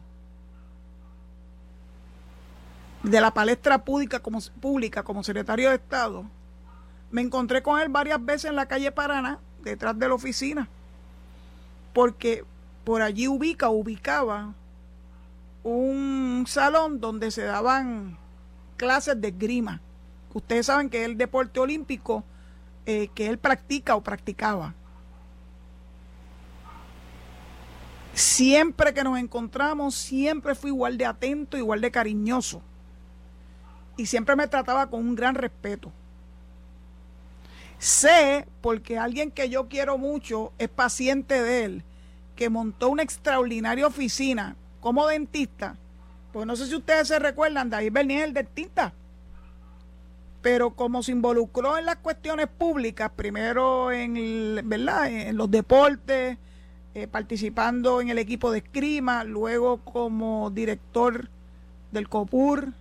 de 3.04 3.22
la 3.22 3.34
palestra 3.34 3.84
pública 3.84 4.20
como, 4.20 4.40
pública 4.60 5.04
como 5.04 5.24
secretario 5.24 5.70
de 5.70 5.76
Estado, 5.76 6.26
me 7.12 7.22
encontré 7.22 7.64
con 7.64 7.80
él 7.80 7.90
varias 7.90 8.24
veces 8.24 8.50
en 8.50 8.56
la 8.56 8.68
calle 8.68 8.92
Paraná, 8.92 9.40
detrás 9.64 9.98
de 9.98 10.08
la 10.08 10.14
oficina, 10.14 10.68
porque 11.94 12.44
por 12.84 13.02
allí 13.02 13.28
ubica, 13.28 13.70
ubicaba 13.70 14.54
un 15.64 16.46
salón 16.48 17.00
donde 17.00 17.32
se 17.32 17.44
daban 17.44 18.18
clases 18.78 19.20
de 19.20 19.30
esgrima. 19.30 19.82
Ustedes 20.34 20.68
saben 20.68 20.90
que 20.90 21.02
es 21.02 21.06
el 21.06 21.18
deporte 21.18 21.60
olímpico 21.60 22.24
eh, 22.86 23.10
que 23.14 23.28
él 23.28 23.38
practica 23.38 23.96
o 23.96 24.02
practicaba. 24.02 24.74
Siempre 28.14 28.94
que 28.94 29.04
nos 29.04 29.18
encontramos, 29.18 29.96
siempre 29.96 30.56
fui 30.56 30.72
igual 30.72 30.98
de 30.98 31.06
atento, 31.06 31.58
igual 31.58 31.82
de 31.82 31.92
cariñoso. 31.92 32.62
Y 34.00 34.06
siempre 34.06 34.38
me 34.38 34.48
trataba 34.48 34.90
con 34.90 35.02
un 35.02 35.14
gran 35.14 35.36
respeto. 35.36 35.92
Sé, 37.80 38.48
porque 38.62 38.98
alguien 38.98 39.30
que 39.30 39.50
yo 39.50 39.68
quiero 39.68 39.98
mucho 39.98 40.54
es 40.58 40.70
paciente 40.70 41.44
de 41.44 41.66
él, 41.66 41.84
que 42.38 42.50
montó 42.50 42.88
una 42.88 43.04
extraordinaria 43.04 43.86
oficina 43.86 44.56
como 44.80 45.06
dentista. 45.06 45.76
Pues 46.32 46.48
no 46.48 46.56
sé 46.56 46.68
si 46.68 46.76
ustedes 46.76 47.10
se 47.10 47.20
recuerdan, 47.20 47.70
David 47.70 47.92
Bernier 47.92 48.24
el 48.24 48.34
dentista. 48.34 48.94
Pero 50.42 50.72
como 50.72 51.04
se 51.04 51.12
involucró 51.12 51.78
en 51.78 51.86
las 51.86 51.98
cuestiones 51.98 52.48
públicas, 52.48 53.12
primero 53.14 53.92
en, 53.92 54.62
¿verdad? 54.64 55.12
en 55.12 55.36
los 55.36 55.52
deportes, 55.52 56.38
eh, 56.94 57.08
participando 57.08 58.00
en 58.00 58.08
el 58.08 58.18
equipo 58.18 58.50
de 58.50 58.60
escrima, 58.60 59.26
luego 59.26 59.80
como 59.84 60.52
director 60.52 61.28
del 61.92 62.08
COPUR, 62.08 62.72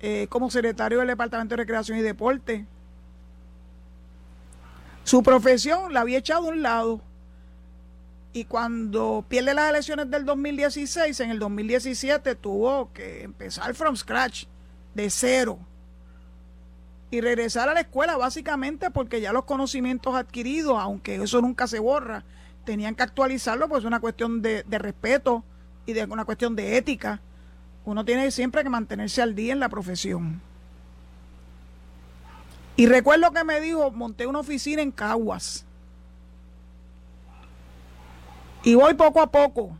eh, 0.00 0.26
como 0.28 0.50
secretario 0.50 0.98
del 0.98 1.08
Departamento 1.08 1.54
de 1.54 1.62
Recreación 1.62 1.98
y 1.98 2.02
Deporte, 2.02 2.66
su 5.04 5.22
profesión 5.22 5.94
la 5.94 6.02
había 6.02 6.18
echado 6.18 6.48
a 6.48 6.50
un 6.50 6.62
lado. 6.62 7.00
Y 8.34 8.44
cuando 8.44 9.24
pierde 9.26 9.54
las 9.54 9.70
elecciones 9.70 10.10
del 10.10 10.26
2016, 10.26 11.18
en 11.20 11.30
el 11.30 11.38
2017 11.38 12.34
tuvo 12.34 12.92
que 12.92 13.22
empezar 13.22 13.74
from 13.74 13.96
scratch, 13.96 14.44
de 14.94 15.08
cero. 15.08 15.58
Y 17.10 17.22
regresar 17.22 17.70
a 17.70 17.74
la 17.74 17.80
escuela 17.80 18.18
básicamente 18.18 18.90
porque 18.90 19.22
ya 19.22 19.32
los 19.32 19.44
conocimientos 19.44 20.14
adquiridos, 20.14 20.76
aunque 20.78 21.16
eso 21.16 21.40
nunca 21.40 21.66
se 21.66 21.78
borra, 21.78 22.24
tenían 22.64 22.94
que 22.94 23.02
actualizarlo, 23.02 23.66
pues 23.66 23.80
es 23.80 23.86
una 23.86 24.00
cuestión 24.00 24.42
de, 24.42 24.62
de 24.64 24.78
respeto 24.78 25.42
y 25.86 25.94
de 25.94 26.04
una 26.04 26.26
cuestión 26.26 26.54
de 26.54 26.76
ética. 26.76 27.22
Uno 27.84 28.04
tiene 28.04 28.30
siempre 28.30 28.62
que 28.62 28.70
mantenerse 28.70 29.22
al 29.22 29.34
día 29.34 29.52
en 29.52 29.60
la 29.60 29.68
profesión. 29.68 30.40
Y 32.76 32.86
recuerdo 32.86 33.32
que 33.32 33.44
me 33.44 33.60
dijo, 33.60 33.90
monté 33.90 34.26
una 34.26 34.40
oficina 34.40 34.82
en 34.82 34.92
Caguas. 34.92 35.64
Y 38.62 38.74
voy 38.74 38.94
poco 38.94 39.20
a 39.20 39.30
poco. 39.30 39.76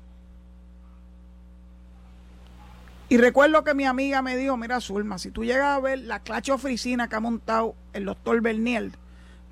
Y 3.11 3.17
recuerdo 3.17 3.65
que 3.65 3.73
mi 3.73 3.85
amiga 3.85 4.21
me 4.21 4.37
dijo, 4.37 4.57
mira 4.57 4.81
Zulma, 4.81 5.19
si 5.19 5.31
tú 5.31 5.45
llegas 5.45 5.77
a 5.77 5.81
ver 5.81 6.01
la 6.01 6.21
clase 6.21 6.53
oficina 6.53 7.09
que 7.09 7.17
ha 7.17 7.21
montado 7.21 7.75
el 7.93 8.05
doctor 8.05 8.41
Bernier, 8.43 8.91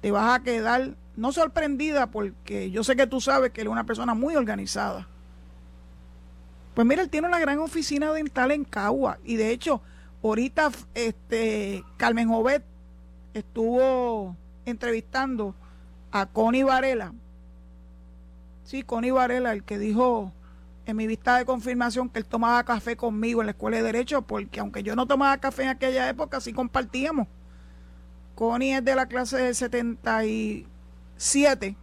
te 0.00 0.10
vas 0.10 0.38
a 0.38 0.42
quedar 0.42 0.94
no 1.16 1.32
sorprendida 1.32 2.08
porque 2.08 2.70
yo 2.70 2.84
sé 2.84 2.96
que 2.96 3.06
tú 3.06 3.20
sabes 3.20 3.52
que 3.52 3.62
él 3.62 3.68
es 3.68 3.72
una 3.72 3.84
persona 3.84 4.12
muy 4.12 4.36
organizada. 4.36 5.08
Pues 6.76 6.86
mira, 6.86 7.00
él 7.00 7.08
tiene 7.08 7.26
una 7.26 7.40
gran 7.40 7.58
oficina 7.58 8.12
dental 8.12 8.50
en 8.50 8.64
Cagua 8.64 9.16
y 9.24 9.36
de 9.36 9.50
hecho, 9.50 9.80
ahorita 10.22 10.70
este 10.94 11.82
Carmen 11.96 12.28
Jovet 12.28 12.62
estuvo 13.32 14.36
entrevistando 14.66 15.54
a 16.12 16.26
Connie 16.26 16.64
Varela. 16.64 17.14
Sí, 18.64 18.82
Connie 18.82 19.10
Varela, 19.10 19.54
el 19.54 19.62
que 19.62 19.78
dijo 19.78 20.34
en 20.84 20.98
mi 20.98 21.06
vista 21.06 21.38
de 21.38 21.46
confirmación 21.46 22.10
que 22.10 22.18
él 22.18 22.26
tomaba 22.26 22.62
café 22.64 22.94
conmigo 22.94 23.40
en 23.40 23.46
la 23.46 23.52
escuela 23.52 23.78
de 23.78 23.82
Derecho, 23.82 24.20
porque 24.20 24.60
aunque 24.60 24.82
yo 24.82 24.94
no 24.94 25.06
tomaba 25.06 25.38
café 25.38 25.62
en 25.62 25.70
aquella 25.70 26.06
época, 26.10 26.42
sí 26.42 26.52
compartíamos. 26.52 27.26
Connie 28.34 28.74
es 28.74 28.84
de 28.84 28.94
la 28.94 29.06
clase 29.06 29.38
del 29.38 29.54
77, 29.54 31.74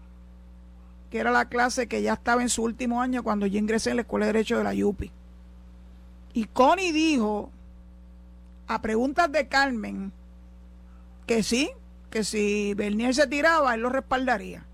que 1.13 1.19
era 1.19 1.29
la 1.29 1.45
clase 1.45 1.87
que 1.87 2.01
ya 2.01 2.13
estaba 2.13 2.41
en 2.41 2.49
su 2.49 2.63
último 2.63 2.99
año 2.99 3.21
cuando 3.21 3.45
yo 3.45 3.59
ingresé 3.59 3.91
en 3.91 3.97
la 3.97 4.01
escuela 4.01 4.25
de 4.25 4.33
Derecho 4.33 4.57
de 4.57 4.63
la 4.63 4.73
YUPI. 4.73 5.11
Y 6.33 6.45
Connie 6.45 6.91
dijo, 6.91 7.51
a 8.65 8.81
preguntas 8.81 9.31
de 9.31 9.47
Carmen, 9.47 10.11
que 11.27 11.43
sí, 11.43 11.69
que 12.09 12.23
si 12.23 12.73
Bernier 12.73 13.13
se 13.13 13.27
tiraba, 13.27 13.75
él 13.75 13.81
lo 13.81 13.89
respaldaría. 13.89 14.65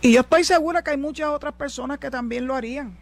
Y 0.00 0.12
yo 0.12 0.20
estoy 0.20 0.44
segura 0.44 0.84
que 0.84 0.92
hay 0.92 0.96
muchas 0.96 1.30
otras 1.30 1.54
personas 1.54 1.98
que 1.98 2.12
también 2.12 2.46
lo 2.46 2.54
harían. 2.54 2.96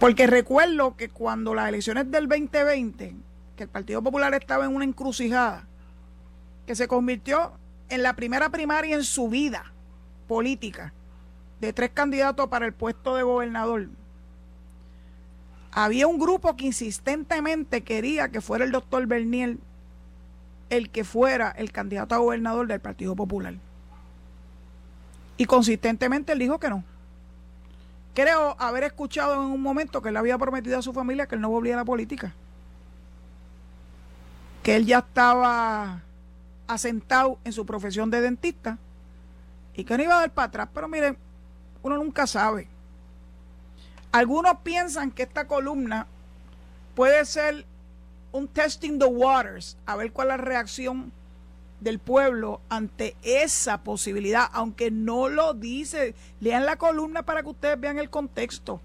Porque 0.00 0.26
recuerdo 0.26 0.96
que 0.96 1.08
cuando 1.08 1.54
las 1.54 1.68
elecciones 1.68 2.10
del 2.10 2.26
2020, 2.26 3.14
que 3.54 3.62
el 3.62 3.68
Partido 3.68 4.02
Popular 4.02 4.34
estaba 4.34 4.64
en 4.64 4.74
una 4.74 4.84
encrucijada, 4.84 5.68
que 6.66 6.74
se 6.74 6.88
convirtió 6.88 7.52
en 7.88 8.02
la 8.02 8.16
primera 8.16 8.50
primaria 8.50 8.96
en 8.96 9.04
su 9.04 9.28
vida 9.28 9.72
política 10.26 10.92
de 11.60 11.72
tres 11.72 11.90
candidatos 11.90 12.48
para 12.48 12.66
el 12.66 12.72
puesto 12.72 13.14
de 13.14 13.22
gobernador, 13.22 13.88
había 15.72 16.06
un 16.06 16.18
grupo 16.18 16.56
que 16.56 16.66
insistentemente 16.66 17.82
quería 17.82 18.30
que 18.30 18.40
fuera 18.40 18.64
el 18.64 18.72
doctor 18.72 19.06
Bernier 19.06 19.58
el 20.70 20.90
que 20.90 21.04
fuera 21.04 21.50
el 21.50 21.70
candidato 21.70 22.14
a 22.14 22.18
gobernador 22.18 22.66
del 22.66 22.80
Partido 22.80 23.14
Popular. 23.14 23.54
Y 25.36 25.44
consistentemente 25.44 26.32
él 26.32 26.38
dijo 26.38 26.58
que 26.58 26.70
no. 26.70 26.82
creo 28.14 28.56
haber 28.58 28.84
escuchado 28.84 29.34
en 29.34 29.40
un 29.40 29.60
momento 29.60 30.00
que 30.00 30.08
él 30.08 30.16
había 30.16 30.38
prometido 30.38 30.78
a 30.78 30.82
su 30.82 30.92
familia 30.92 31.26
que 31.26 31.34
él 31.34 31.40
no 31.40 31.50
volvía 31.50 31.74
a 31.74 31.78
la 31.78 31.84
política. 31.84 32.34
Que 34.62 34.76
él 34.76 34.86
ya 34.86 34.98
estaba 34.98 36.00
asentado 36.66 37.38
en 37.44 37.52
su 37.52 37.66
profesión 37.66 38.10
de 38.10 38.20
dentista 38.20 38.78
y 39.74 39.84
que 39.84 39.96
no 39.96 40.02
iba 40.02 40.16
a 40.16 40.20
dar 40.20 40.30
para 40.32 40.48
atrás. 40.48 40.68
Pero 40.72 40.88
miren, 40.88 41.16
uno 41.82 41.96
nunca 41.96 42.26
sabe. 42.26 42.68
Algunos 44.12 44.58
piensan 44.60 45.10
que 45.10 45.24
esta 45.24 45.46
columna 45.46 46.06
puede 46.94 47.24
ser 47.24 47.66
un 48.32 48.48
testing 48.48 48.98
the 48.98 49.06
waters, 49.06 49.76
a 49.86 49.96
ver 49.96 50.12
cuál 50.12 50.28
es 50.28 50.36
la 50.36 50.44
reacción 50.44 51.12
del 51.80 51.98
pueblo 51.98 52.60
ante 52.68 53.16
esa 53.22 53.82
posibilidad, 53.82 54.48
aunque 54.52 54.90
no 54.90 55.28
lo 55.28 55.54
dice. 55.54 56.14
Lean 56.40 56.64
la 56.64 56.76
columna 56.76 57.22
para 57.24 57.42
que 57.42 57.50
ustedes 57.50 57.78
vean 57.78 57.98
el 57.98 58.10
contexto. 58.10 58.80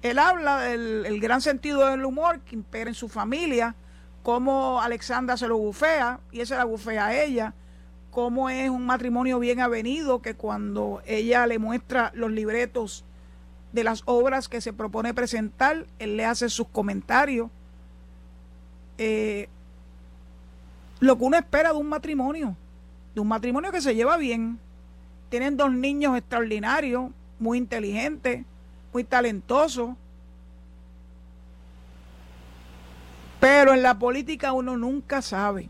Él 0.00 0.18
habla 0.18 0.62
del 0.62 1.20
gran 1.20 1.40
sentido 1.40 1.86
del 1.88 2.04
humor 2.04 2.40
que 2.40 2.56
impera 2.56 2.90
en 2.90 2.94
su 2.94 3.08
familia, 3.08 3.74
cómo 4.22 4.80
Alexandra 4.80 5.36
se 5.36 5.48
lo 5.48 5.58
bufea 5.58 6.20
y 6.30 6.40
ese 6.40 6.56
la 6.56 6.64
bufea 6.64 7.06
a 7.06 7.22
ella, 7.22 7.54
cómo 8.10 8.50
es 8.50 8.70
un 8.70 8.86
matrimonio 8.86 9.38
bien 9.38 9.60
avenido 9.60 10.22
que 10.22 10.34
cuando 10.34 11.02
ella 11.06 11.46
le 11.46 11.58
muestra 11.58 12.12
los 12.14 12.30
libretos 12.30 13.04
de 13.72 13.84
las 13.84 14.02
obras 14.04 14.48
que 14.48 14.60
se 14.60 14.72
propone 14.72 15.14
presentar, 15.14 15.86
él 15.98 16.16
le 16.16 16.24
hace 16.26 16.48
sus 16.48 16.68
comentarios. 16.68 17.50
Eh, 18.98 19.48
lo 21.00 21.16
que 21.16 21.24
uno 21.24 21.36
espera 21.36 21.72
de 21.72 21.78
un 21.78 21.88
matrimonio, 21.88 22.54
de 23.14 23.20
un 23.20 23.28
matrimonio 23.28 23.72
que 23.72 23.80
se 23.80 23.94
lleva 23.94 24.16
bien. 24.16 24.58
Tienen 25.30 25.56
dos 25.56 25.72
niños 25.72 26.16
extraordinarios, 26.16 27.10
muy 27.38 27.58
inteligentes, 27.58 28.44
muy 28.92 29.04
talentosos. 29.04 29.96
Pero 33.42 33.74
en 33.74 33.82
la 33.82 33.98
política 33.98 34.52
uno 34.52 34.76
nunca 34.76 35.20
sabe. 35.20 35.68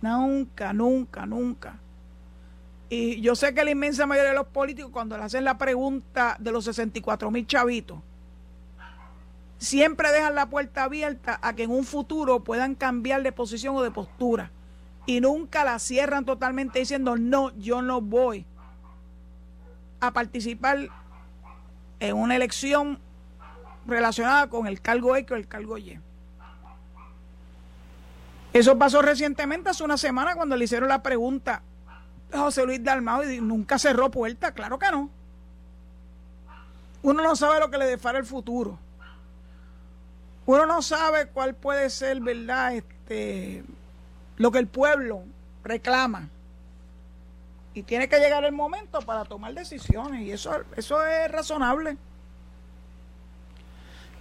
Nunca, 0.00 0.72
nunca, 0.72 1.26
nunca. 1.26 1.80
Y 2.88 3.20
yo 3.20 3.34
sé 3.34 3.52
que 3.54 3.64
la 3.64 3.72
inmensa 3.72 4.06
mayoría 4.06 4.30
de 4.30 4.36
los 4.36 4.46
políticos, 4.46 4.92
cuando 4.92 5.16
le 5.16 5.24
hacen 5.24 5.42
la 5.42 5.58
pregunta 5.58 6.36
de 6.38 6.52
los 6.52 6.64
64 6.66 7.28
mil 7.32 7.44
chavitos, 7.44 7.98
siempre 9.58 10.12
dejan 10.12 10.36
la 10.36 10.48
puerta 10.48 10.84
abierta 10.84 11.40
a 11.42 11.56
que 11.56 11.64
en 11.64 11.72
un 11.72 11.82
futuro 11.82 12.44
puedan 12.44 12.76
cambiar 12.76 13.24
de 13.24 13.32
posición 13.32 13.74
o 13.74 13.82
de 13.82 13.90
postura. 13.90 14.52
Y 15.06 15.20
nunca 15.20 15.64
la 15.64 15.80
cierran 15.80 16.24
totalmente 16.24 16.78
diciendo, 16.78 17.16
no, 17.16 17.50
yo 17.58 17.82
no 17.82 18.00
voy 18.00 18.46
a 19.98 20.12
participar 20.12 20.88
en 21.98 22.16
una 22.16 22.36
elección 22.36 23.00
relacionada 23.88 24.48
con 24.48 24.68
el 24.68 24.80
cargo 24.80 25.16
X 25.16 25.32
o 25.32 25.34
el 25.34 25.48
cargo 25.48 25.78
Y. 25.78 25.98
Eso 28.56 28.78
pasó 28.78 29.02
recientemente, 29.02 29.70
hace 29.70 29.84
una 29.84 29.98
semana, 29.98 30.34
cuando 30.34 30.56
le 30.56 30.64
hicieron 30.64 30.88
la 30.88 31.02
pregunta 31.02 31.62
a 32.32 32.38
José 32.38 32.64
Luis 32.64 32.82
Dalmao 32.82 33.28
y 33.30 33.40
nunca 33.40 33.78
cerró 33.78 34.10
puerta. 34.10 34.52
Claro 34.52 34.78
que 34.78 34.90
no. 34.90 35.10
Uno 37.02 37.22
no 37.22 37.36
sabe 37.36 37.60
lo 37.60 37.70
que 37.70 37.78
le 37.78 37.86
depara 37.86 38.18
el 38.18 38.24
futuro 38.24 38.78
uno 40.46 40.64
no 40.64 40.80
sabe 40.80 41.26
cuál 41.26 41.54
puede 41.54 41.90
ser, 41.90 42.20
¿verdad? 42.20 42.74
Este, 42.74 43.64
lo 44.36 44.52
que 44.52 44.58
el 44.58 44.68
pueblo 44.68 45.24
reclama. 45.64 46.28
Y 47.74 47.82
tiene 47.82 48.08
que 48.08 48.18
llegar 48.18 48.44
el 48.44 48.52
momento 48.52 49.00
para 49.00 49.24
tomar 49.24 49.52
decisiones. 49.52 50.22
Y 50.22 50.30
eso, 50.30 50.52
eso 50.76 51.04
es 51.04 51.30
razonable. 51.30 51.96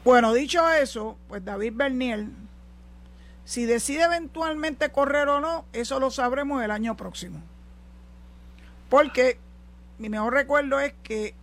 Bueno, 0.04 0.34
dicho 0.34 0.68
eso, 0.70 1.16
pues 1.28 1.46
David 1.46 1.74
Bernier, 1.76 2.26
si 3.46 3.66
decide 3.66 4.04
eventualmente 4.04 4.92
correr 4.92 5.30
o 5.30 5.40
no, 5.40 5.66
eso 5.72 6.00
lo 6.00 6.10
sabremos 6.10 6.64
el 6.64 6.72
año 6.72 6.98
próximo. 6.98 7.42
Porque 8.90 9.38
mi 10.00 10.10
mejor 10.10 10.34
recuerdo 10.34 10.80
es 10.80 10.94
que 11.04 11.36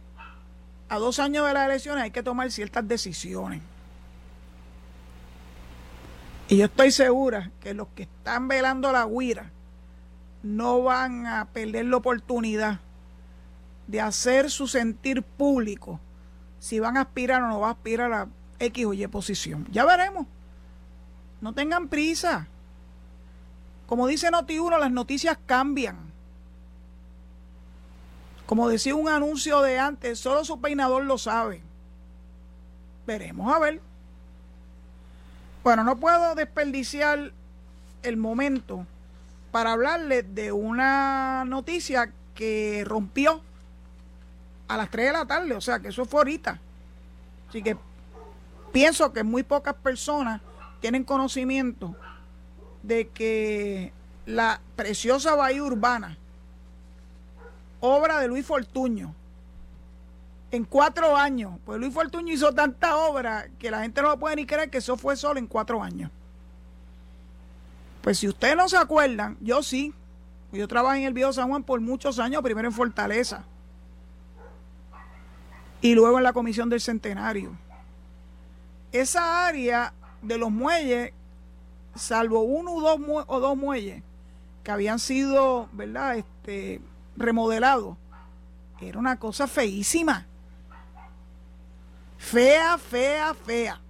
a 0.89 0.99
dos 0.99 1.21
años 1.21 1.47
de 1.47 1.55
las 1.55 1.67
elecciones 1.67 2.03
hay 2.03 2.11
que 2.11 2.23
tomar 2.23 2.51
ciertas 2.51 2.87
decisiones. 2.87 3.63
Y 6.49 6.59
yo 6.59 6.67
estoy 6.67 6.91
segura 6.91 7.51
que 7.61 7.73
los 7.73 7.89
que 7.95 8.03
están 8.03 8.49
velando 8.49 8.93
la 8.93 9.07
guira 9.07 9.51
no 10.43 10.83
van 10.83 11.27
a 11.27 11.47
perder 11.47 11.87
la 11.87 11.97
oportunidad 11.97 12.81
de 13.87 14.01
hacer 14.01 14.51
su 14.51 14.67
sentir 14.67 15.23
público 15.23 16.01
si 16.59 16.81
van 16.81 16.97
a 16.97 17.03
aspirar 17.03 17.43
o 17.43 17.49
no 17.49 17.61
van 17.61 17.71
a 17.71 17.73
aspirar 17.73 18.13
a 18.13 18.29
X 18.59 18.87
o 18.87 18.93
Y 18.93 19.07
posición. 19.07 19.67
Ya 19.71 19.85
veremos. 19.85 20.27
No 21.43 21.53
tengan 21.53 21.89
prisa. 21.89 22.47
Como 23.87 24.07
dice 24.07 24.31
Noti1, 24.31 24.79
las 24.79 24.93
noticias 24.93 25.37
cambian. 25.45 25.99
Como 28.47 28.69
decía 28.69 28.95
un 28.95 29.09
anuncio 29.09 29.61
de 29.61 29.79
antes, 29.79 30.21
solo 30.21 30.45
su 30.45 30.61
peinador 30.61 31.05
lo 31.05 31.19
sabe. 31.19 31.61
Veremos 33.07 33.53
a 33.53 33.59
ver. 33.59 33.81
Bueno, 35.65 35.83
no 35.83 35.97
puedo 35.97 36.37
desperdiciar 36.37 37.33
el 38.05 38.17
momento 38.17 38.87
para 39.51 39.73
hablarles 39.73 40.33
de 40.35 40.53
una 40.53 41.45
noticia 41.45 42.13
que 42.37 42.85
rompió 42.87 43.43
a 44.69 44.77
las 44.77 44.91
3 44.91 45.07
de 45.07 45.13
la 45.13 45.27
tarde, 45.27 45.55
o 45.55 45.61
sea 45.61 45.81
que 45.81 45.89
eso 45.89 46.05
fue 46.05 46.21
ahorita. 46.21 46.61
Así 47.49 47.63
que 47.63 47.77
pienso 48.73 49.13
que 49.13 49.25
muy 49.25 49.43
pocas 49.43 49.75
personas 49.75 50.41
tienen 50.83 51.05
conocimiento 51.05 51.97
de 52.83 53.09
que 53.09 53.93
la 54.27 54.61
preciosa 54.77 55.35
bahía 55.37 55.63
urbana, 55.63 56.19
obra 57.81 58.19
de 58.19 58.29
Luis 58.29 58.45
Fortuño, 58.45 59.15
en 60.51 60.65
cuatro 60.65 61.17
años. 61.17 61.53
Pues 61.65 61.81
Luis 61.81 61.95
Fortuño 61.95 62.35
hizo 62.35 62.53
tanta 62.53 62.97
obra 62.97 63.49
que 63.59 63.71
la 63.71 63.83
gente 63.83 64.03
no 64.03 64.09
lo 64.09 64.19
puede 64.19 64.37
ni 64.37 64.45
creer 64.45 64.69
que 64.69 64.79
eso 64.79 64.99
fue 64.99 65.17
solo 65.17 65.39
en 65.39 65.47
cuatro 65.47 65.83
años. 65.83 66.11
Pues 68.03 68.19
si 68.19 68.29
ustedes 68.29 68.57
no 68.57 68.69
se 68.69 68.77
acuerdan, 68.77 69.39
yo 69.41 69.63
sí. 69.63 69.95
Yo 70.51 70.69
trabajé 70.69 70.99
en 70.99 71.07
el 71.07 71.15
Viejo 71.15 71.33
San 71.33 71.49
Juan 71.49 71.63
por 71.63 71.81
muchos 71.81 72.19
años, 72.19 72.43
primero 72.43 72.69
en 72.69 72.75
Fortaleza 72.75 73.45
y 75.81 75.95
luego 75.95 76.19
en 76.19 76.25
la 76.25 76.33
Comisión 76.33 76.69
del 76.69 76.81
Centenario. 76.81 77.53
Esa 78.93 79.47
área 79.47 79.95
de 80.23 80.39
los 80.39 80.51
muelles, 80.51 81.13
salvo 81.95 82.41
uno 82.41 82.73
o 82.73 82.81
dos, 82.81 83.25
o 83.27 83.41
dos 83.41 83.57
muelles 83.57 84.03
que 84.63 84.71
habían 84.71 84.99
sido, 84.99 85.69
¿verdad?, 85.73 86.17
este, 86.17 86.81
remodelados, 87.17 87.97
era 88.89 88.99
una 88.99 89.19
cosa 89.19 89.47
feísima. 89.47 90.27
Fea, 92.19 92.79
fea, 92.79 93.35
fea. 93.35 93.81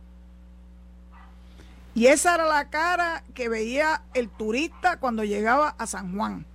Y 1.95 2.07
esa 2.07 2.35
era 2.35 2.47
la 2.47 2.71
cara 2.71 3.23
que 3.35 3.49
veía 3.49 4.03
el 4.15 4.29
turista 4.29 4.99
cuando 4.99 5.25
llegaba 5.25 5.75
a 5.79 5.87
San 5.87 6.17
Juan, 6.17 6.47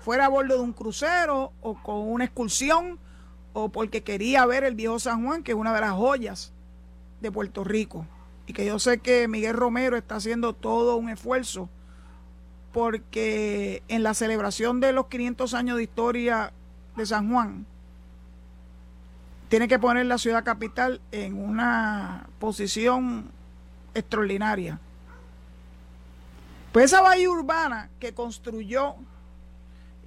fuera 0.00 0.26
a 0.26 0.28
bordo 0.28 0.56
de 0.56 0.60
un 0.60 0.72
crucero 0.72 1.52
o 1.62 1.74
con 1.82 1.96
una 1.96 2.24
excursión 2.24 2.98
o 3.54 3.70
porque 3.70 4.02
quería 4.02 4.44
ver 4.44 4.64
el 4.64 4.74
viejo 4.74 4.98
San 4.98 5.24
Juan, 5.24 5.42
que 5.42 5.52
es 5.52 5.56
una 5.56 5.74
de 5.74 5.80
las 5.80 5.92
joyas 5.92 6.52
de 7.20 7.32
Puerto 7.32 7.64
Rico. 7.64 8.06
Y 8.46 8.52
que 8.52 8.66
yo 8.66 8.78
sé 8.78 8.98
que 8.98 9.28
Miguel 9.28 9.54
Romero 9.54 9.96
está 9.96 10.16
haciendo 10.16 10.52
todo 10.52 10.96
un 10.96 11.08
esfuerzo 11.08 11.68
porque 12.72 13.82
en 13.88 14.02
la 14.02 14.14
celebración 14.14 14.80
de 14.80 14.92
los 14.92 15.06
500 15.06 15.54
años 15.54 15.76
de 15.76 15.82
historia 15.84 16.52
de 16.96 17.06
San 17.06 17.30
Juan, 17.30 17.66
tiene 19.48 19.68
que 19.68 19.78
poner 19.78 20.06
la 20.06 20.16
ciudad 20.16 20.44
capital 20.44 21.02
en 21.10 21.38
una 21.38 22.26
posición 22.38 23.30
extraordinaria. 23.94 24.80
Pues 26.72 26.86
esa 26.86 27.02
bahía 27.02 27.28
urbana 27.28 27.90
que 28.00 28.14
construyó 28.14 28.94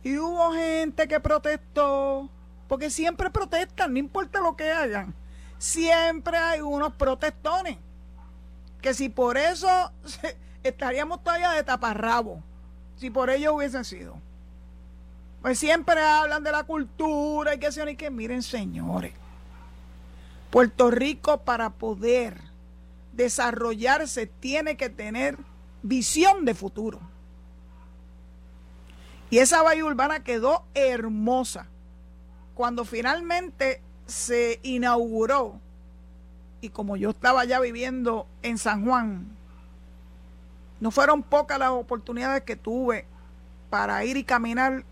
y 0.04 0.18
hubo 0.18 0.52
gente 0.54 1.08
que 1.08 1.20
protestó, 1.20 2.28
porque 2.68 2.90
siempre 2.90 3.30
protestan, 3.30 3.94
no 3.94 4.00
importa 4.00 4.40
lo 4.40 4.56
que 4.56 4.72
hagan, 4.72 5.14
siempre 5.60 6.38
hay 6.38 6.62
unos 6.62 6.94
protestones, 6.94 7.78
que 8.86 8.94
si 8.94 9.10
por 9.10 9.36
eso 9.36 9.92
estaríamos 10.62 11.24
todavía 11.24 11.50
de 11.50 11.64
taparrabo, 11.64 12.44
si 12.98 13.10
por 13.10 13.32
ello 13.32 13.56
hubiesen 13.56 13.84
sido. 13.84 14.16
Pues 15.42 15.58
siempre 15.58 16.00
hablan 16.00 16.44
de 16.44 16.52
la 16.52 16.66
cultura 16.66 17.56
y 17.56 17.58
que 17.58 17.72
se 17.72 17.90
y 17.90 17.96
que 17.96 18.12
miren 18.12 18.44
señores, 18.44 19.12
Puerto 20.52 20.92
Rico 20.92 21.42
para 21.42 21.72
poder 21.72 22.40
desarrollarse 23.14 24.28
tiene 24.28 24.78
que 24.78 24.92
tener 24.92 25.40
visión 25.82 26.46
de 26.46 26.54
futuro. 26.54 27.00
Y 29.32 29.40
esa 29.40 29.64
bahía 29.64 29.84
urbana 29.84 30.24
quedó 30.24 30.64
hermosa. 30.76 31.70
Cuando 32.54 32.86
finalmente 32.86 33.82
se 34.06 34.60
inauguró, 34.62 35.60
y 36.66 36.70
como 36.70 36.98
yo 36.98 37.12
estaba 37.12 37.46
ya 37.46 37.60
viviendo 37.60 38.28
en 38.42 38.58
San 38.58 38.86
Juan, 38.86 39.28
no 40.80 40.92
fueron 40.92 41.24
pocas 41.24 41.60
las 41.60 41.70
oportunidades 41.70 42.44
que 42.44 42.56
tuve 42.56 43.06
para 43.70 44.04
ir 44.04 44.18
y 44.18 44.24
caminar 44.24 44.84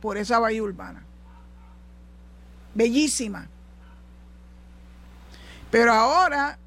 por 0.00 0.16
esa 0.16 0.38
bahía 0.38 0.62
urbana. 0.62 1.04
Bellísima. 2.74 3.48
Pero 5.70 5.92
ahora 5.92 6.58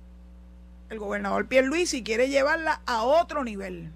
el 0.89 0.99
gobernador 0.99 1.47
Pierluisi 1.47 2.03
quiere 2.03 2.30
llevarla 2.30 2.82
a 2.86 3.03
otro 3.03 3.43
nivel. 3.43 3.91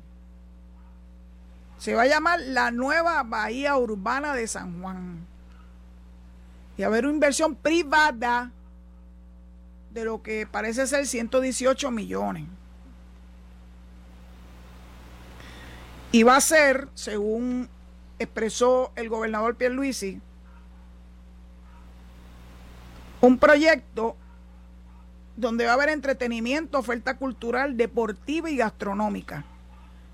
Se 1.77 1.93
va 1.93 2.01
a 2.01 2.07
llamar 2.07 2.41
la 2.41 2.71
nueva 2.71 3.23
Bahía 3.23 3.77
Urbana 3.77 4.33
de 4.33 4.47
San 4.47 4.81
Juan. 4.81 5.25
Y 6.77 6.83
a 6.83 6.87
haber 6.87 7.05
una 7.05 7.13
inversión 7.13 7.55
privada 7.55 8.51
de 9.97 10.05
lo 10.05 10.21
que 10.21 10.45
parece 10.45 10.85
ser 10.85 11.07
118 11.07 11.89
millones. 11.89 12.45
Y 16.11 16.21
va 16.21 16.35
a 16.35 16.41
ser, 16.41 16.87
según 16.93 17.67
expresó 18.19 18.91
el 18.95 19.09
gobernador 19.09 19.55
Pierluisi, 19.55 20.21
un 23.21 23.39
proyecto 23.39 24.15
donde 25.35 25.65
va 25.65 25.71
a 25.71 25.73
haber 25.73 25.89
entretenimiento, 25.89 26.77
oferta 26.77 27.17
cultural, 27.17 27.75
deportiva 27.75 28.51
y 28.51 28.57
gastronómica, 28.57 29.45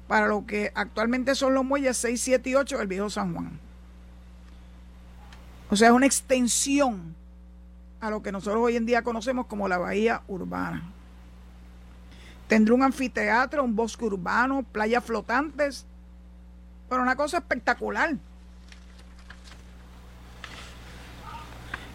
para 0.08 0.28
lo 0.28 0.46
que 0.46 0.72
actualmente 0.76 1.36
son 1.36 1.54
los 1.54 1.66
muelles 1.66 1.98
6, 1.98 2.22
7 2.22 2.50
y 2.50 2.56
8 2.56 2.78
del 2.78 2.88
viejo 2.88 3.10
San 3.10 3.34
Juan. 3.34 3.60
O 5.70 5.76
sea, 5.76 5.90
es 5.90 5.94
una 5.94 6.06
extensión 6.06 7.16
a 8.04 8.10
lo 8.10 8.22
que 8.22 8.32
nosotros 8.32 8.64
hoy 8.64 8.76
en 8.76 8.86
día 8.86 9.04
conocemos 9.04 9.45
como 9.45 9.68
la 9.68 9.78
bahía 9.78 10.22
urbana. 10.28 10.84
Tendrá 12.47 12.74
un 12.74 12.84
anfiteatro, 12.84 13.64
un 13.64 13.76
bosque 13.76 14.06
urbano, 14.06 14.64
playas 14.64 15.04
flotantes, 15.04 15.86
pero 16.89 17.01
una 17.01 17.16
cosa 17.16 17.38
espectacular. 17.38 18.16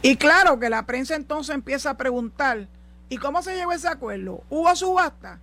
Y 0.02 0.16
claro 0.16 0.59
que 0.59 0.70
la 0.70 0.86
prensa 0.86 1.14
entonces 1.14 1.54
empieza 1.54 1.90
a 1.90 1.96
preguntar, 1.96 2.68
¿Y 3.09 3.16
cómo 3.16 3.42
se 3.42 3.56
llegó 3.56 3.72
ese 3.72 3.88
acuerdo? 3.88 4.42
¿Hubo 4.50 4.74
subasta? 4.76 5.38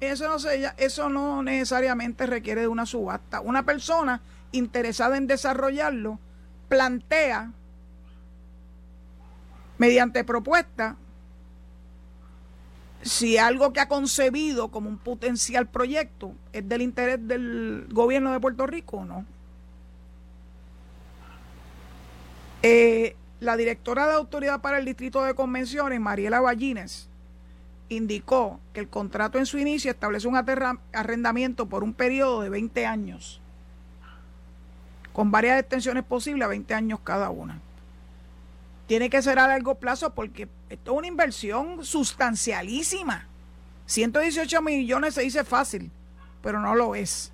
Eso 0.00 0.28
no, 0.28 0.38
se, 0.38 0.72
eso 0.76 1.08
no 1.08 1.42
necesariamente 1.42 2.26
requiere 2.26 2.62
de 2.62 2.68
una 2.68 2.86
subasta. 2.86 3.40
Una 3.40 3.62
persona 3.62 4.20
interesada 4.50 5.16
en 5.16 5.26
desarrollarlo 5.26 6.18
plantea 6.68 7.52
mediante 9.78 10.24
propuesta 10.24 10.96
si 13.02 13.36
algo 13.36 13.72
que 13.72 13.80
ha 13.80 13.88
concebido 13.88 14.68
como 14.68 14.88
un 14.88 14.98
potencial 14.98 15.66
proyecto 15.66 16.32
es 16.52 16.68
del 16.68 16.82
interés 16.82 17.26
del 17.26 17.88
gobierno 17.90 18.32
de 18.32 18.40
Puerto 18.40 18.66
Rico 18.66 18.98
o 18.98 19.04
no. 19.04 19.26
Eh, 22.62 23.16
la 23.40 23.56
directora 23.56 24.06
de 24.06 24.14
Autoridad 24.14 24.60
para 24.60 24.78
el 24.78 24.84
Distrito 24.84 25.24
de 25.24 25.34
Convenciones, 25.34 25.98
Mariela 26.00 26.40
Ballines, 26.40 27.08
indicó 27.88 28.60
que 28.72 28.80
el 28.80 28.88
contrato 28.88 29.38
en 29.38 29.46
su 29.46 29.58
inicio 29.58 29.90
establece 29.90 30.28
un 30.28 30.36
arrendamiento 30.92 31.66
por 31.66 31.82
un 31.82 31.92
periodo 31.92 32.42
de 32.42 32.50
20 32.50 32.86
años, 32.86 33.40
con 35.12 35.32
varias 35.32 35.58
extensiones 35.58 36.04
posibles 36.04 36.44
a 36.44 36.48
20 36.48 36.72
años 36.72 37.00
cada 37.02 37.30
una. 37.30 37.60
Tiene 38.86 39.10
que 39.10 39.22
ser 39.22 39.38
a 39.38 39.48
largo 39.48 39.76
plazo 39.76 40.14
porque 40.14 40.48
esto 40.68 40.92
es 40.92 40.98
una 40.98 41.06
inversión 41.06 41.84
sustancialísima. 41.84 43.26
118 43.86 44.62
millones 44.62 45.14
se 45.14 45.22
dice 45.22 45.44
fácil, 45.44 45.90
pero 46.42 46.60
no 46.60 46.74
lo 46.74 46.94
es 46.94 47.32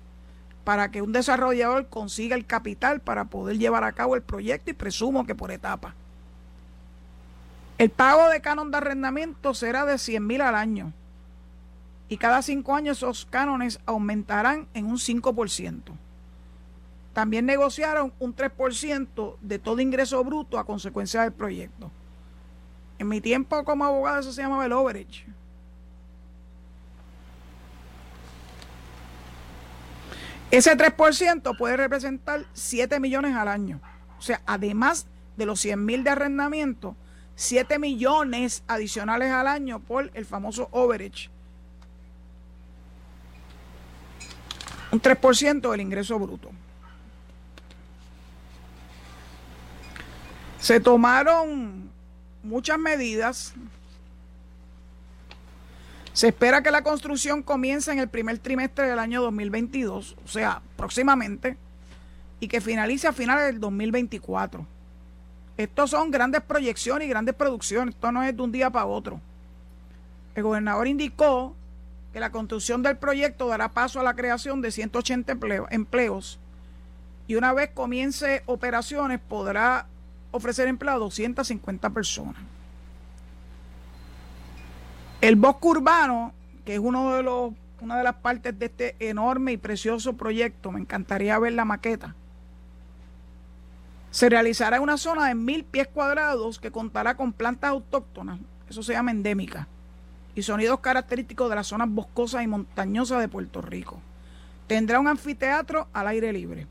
para 0.69 0.91
que 0.91 1.01
un 1.01 1.11
desarrollador 1.11 1.87
consiga 1.87 2.35
el 2.35 2.45
capital 2.45 2.99
para 2.99 3.25
poder 3.25 3.57
llevar 3.57 3.83
a 3.83 3.93
cabo 3.93 4.15
el 4.15 4.21
proyecto 4.21 4.69
y 4.69 4.75
presumo 4.75 5.25
que 5.25 5.33
por 5.33 5.51
etapa. 5.51 5.95
El 7.79 7.89
pago 7.89 8.29
de 8.29 8.39
canon 8.39 8.69
de 8.69 8.77
arrendamiento 8.77 9.55
será 9.55 9.85
de 9.85 9.97
100 9.97 10.27
mil 10.27 10.41
al 10.41 10.53
año 10.53 10.93
y 12.07 12.17
cada 12.17 12.43
cinco 12.43 12.75
años 12.75 12.97
esos 12.97 13.25
cánones 13.25 13.79
aumentarán 13.87 14.67
en 14.75 14.85
un 14.85 14.97
5%. 14.97 15.81
También 17.13 17.45
negociaron 17.45 18.13
un 18.19 18.35
3% 18.35 19.37
de 19.41 19.59
todo 19.59 19.81
ingreso 19.81 20.23
bruto 20.23 20.59
a 20.59 20.65
consecuencia 20.65 21.21
del 21.21 21.33
proyecto. 21.33 21.91
En 22.97 23.07
mi 23.07 23.21
tiempo 23.21 23.63
como 23.63 23.85
abogado 23.85 24.19
eso 24.19 24.31
se 24.31 24.41
llamaba 24.41 24.65
el 24.65 24.73
overage. 24.73 25.25
Ese 30.51 30.75
3% 30.75 31.57
puede 31.57 31.77
representar 31.77 32.45
7 32.53 32.99
millones 32.99 33.35
al 33.35 33.47
año. 33.47 33.79
O 34.17 34.21
sea, 34.21 34.41
además 34.45 35.07
de 35.37 35.45
los 35.45 35.59
100 35.59 35.85
mil 35.85 36.03
de 36.03 36.09
arrendamiento, 36.09 36.95
7 37.35 37.79
millones 37.79 38.63
adicionales 38.67 39.31
al 39.31 39.47
año 39.47 39.79
por 39.79 40.11
el 40.13 40.25
famoso 40.25 40.67
overage. 40.71 41.29
Un 44.91 45.01
3% 45.01 45.71
del 45.71 45.81
ingreso 45.81 46.17
bruto. 46.17 46.49
Se 50.59 50.79
tomaron 50.79 51.89
muchas 52.43 52.77
medidas 52.77 53.53
se 56.19 56.27
espera 56.27 56.61
que 56.61 56.69
la 56.69 56.83
construcción 56.83 57.41
comience 57.43 57.93
en 57.93 57.99
el 57.99 58.09
primer 58.09 58.39
trimestre 58.39 58.89
del 58.89 58.99
año 58.99 59.21
2022, 59.21 60.17
o 60.21 60.27
sea, 60.27 60.61
próximamente, 60.75 61.55
y 62.41 62.49
que 62.49 62.59
finalice 62.59 63.07
a 63.07 63.13
finales 63.13 63.45
del 63.45 63.61
2024. 63.61 64.65
Estos 65.55 65.91
son 65.91 66.11
grandes 66.11 66.41
proyecciones 66.41 67.05
y 67.05 67.09
grandes 67.09 67.35
producciones, 67.35 67.95
esto 67.95 68.11
no 68.11 68.21
es 68.21 68.35
de 68.35 68.41
un 68.41 68.51
día 68.51 68.69
para 68.69 68.85
otro. 68.85 69.21
El 70.35 70.43
gobernador 70.43 70.87
indicó 70.87 71.55
que 72.11 72.19
la 72.19 72.31
construcción 72.31 72.83
del 72.83 72.97
proyecto 72.97 73.47
dará 73.47 73.69
paso 73.69 74.01
a 74.01 74.03
la 74.03 74.13
creación 74.13 74.59
de 74.59 74.71
180 74.71 75.37
empleos 75.69 76.37
y 77.27 77.35
una 77.35 77.53
vez 77.53 77.69
comience 77.73 78.43
operaciones 78.45 79.21
podrá 79.21 79.87
ofrecer 80.31 80.67
empleo 80.67 80.93
a 80.93 80.97
250 80.97 81.89
personas. 81.89 82.41
El 85.21 85.35
bosque 85.35 85.67
urbano, 85.67 86.33
que 86.65 86.75
es 86.75 86.79
uno 86.79 87.13
de 87.15 87.23
los, 87.23 87.51
una 87.81 87.97
de 87.97 88.03
las 88.03 88.15
partes 88.15 88.57
de 88.57 88.67
este 88.67 88.95
enorme 88.99 89.51
y 89.51 89.57
precioso 89.57 90.13
proyecto, 90.13 90.71
me 90.71 90.79
encantaría 90.79 91.37
ver 91.39 91.53
la 91.53 91.65
maqueta. 91.65 92.15
Se 94.11 94.29
realizará 94.29 94.81
una 94.81 94.97
zona 94.97 95.27
de 95.27 95.35
mil 95.35 95.63
pies 95.63 95.87
cuadrados 95.87 96.57
que 96.59 96.71
contará 96.71 97.15
con 97.15 97.33
plantas 97.33 97.71
autóctonas, 97.71 98.39
eso 98.69 98.81
se 98.81 98.93
llama 98.93 99.11
endémica, 99.11 99.67
y 100.35 100.41
sonidos 100.41 100.79
característicos 100.79 101.49
de 101.49 101.55
las 101.55 101.67
zonas 101.67 101.89
boscosas 101.89 102.43
y 102.43 102.47
montañosas 102.47 103.19
de 103.19 103.27
Puerto 103.27 103.61
Rico. 103.61 103.99
Tendrá 104.67 104.99
un 104.99 105.07
anfiteatro 105.07 105.87
al 105.93 106.07
aire 106.07 106.31
libre. 106.31 106.65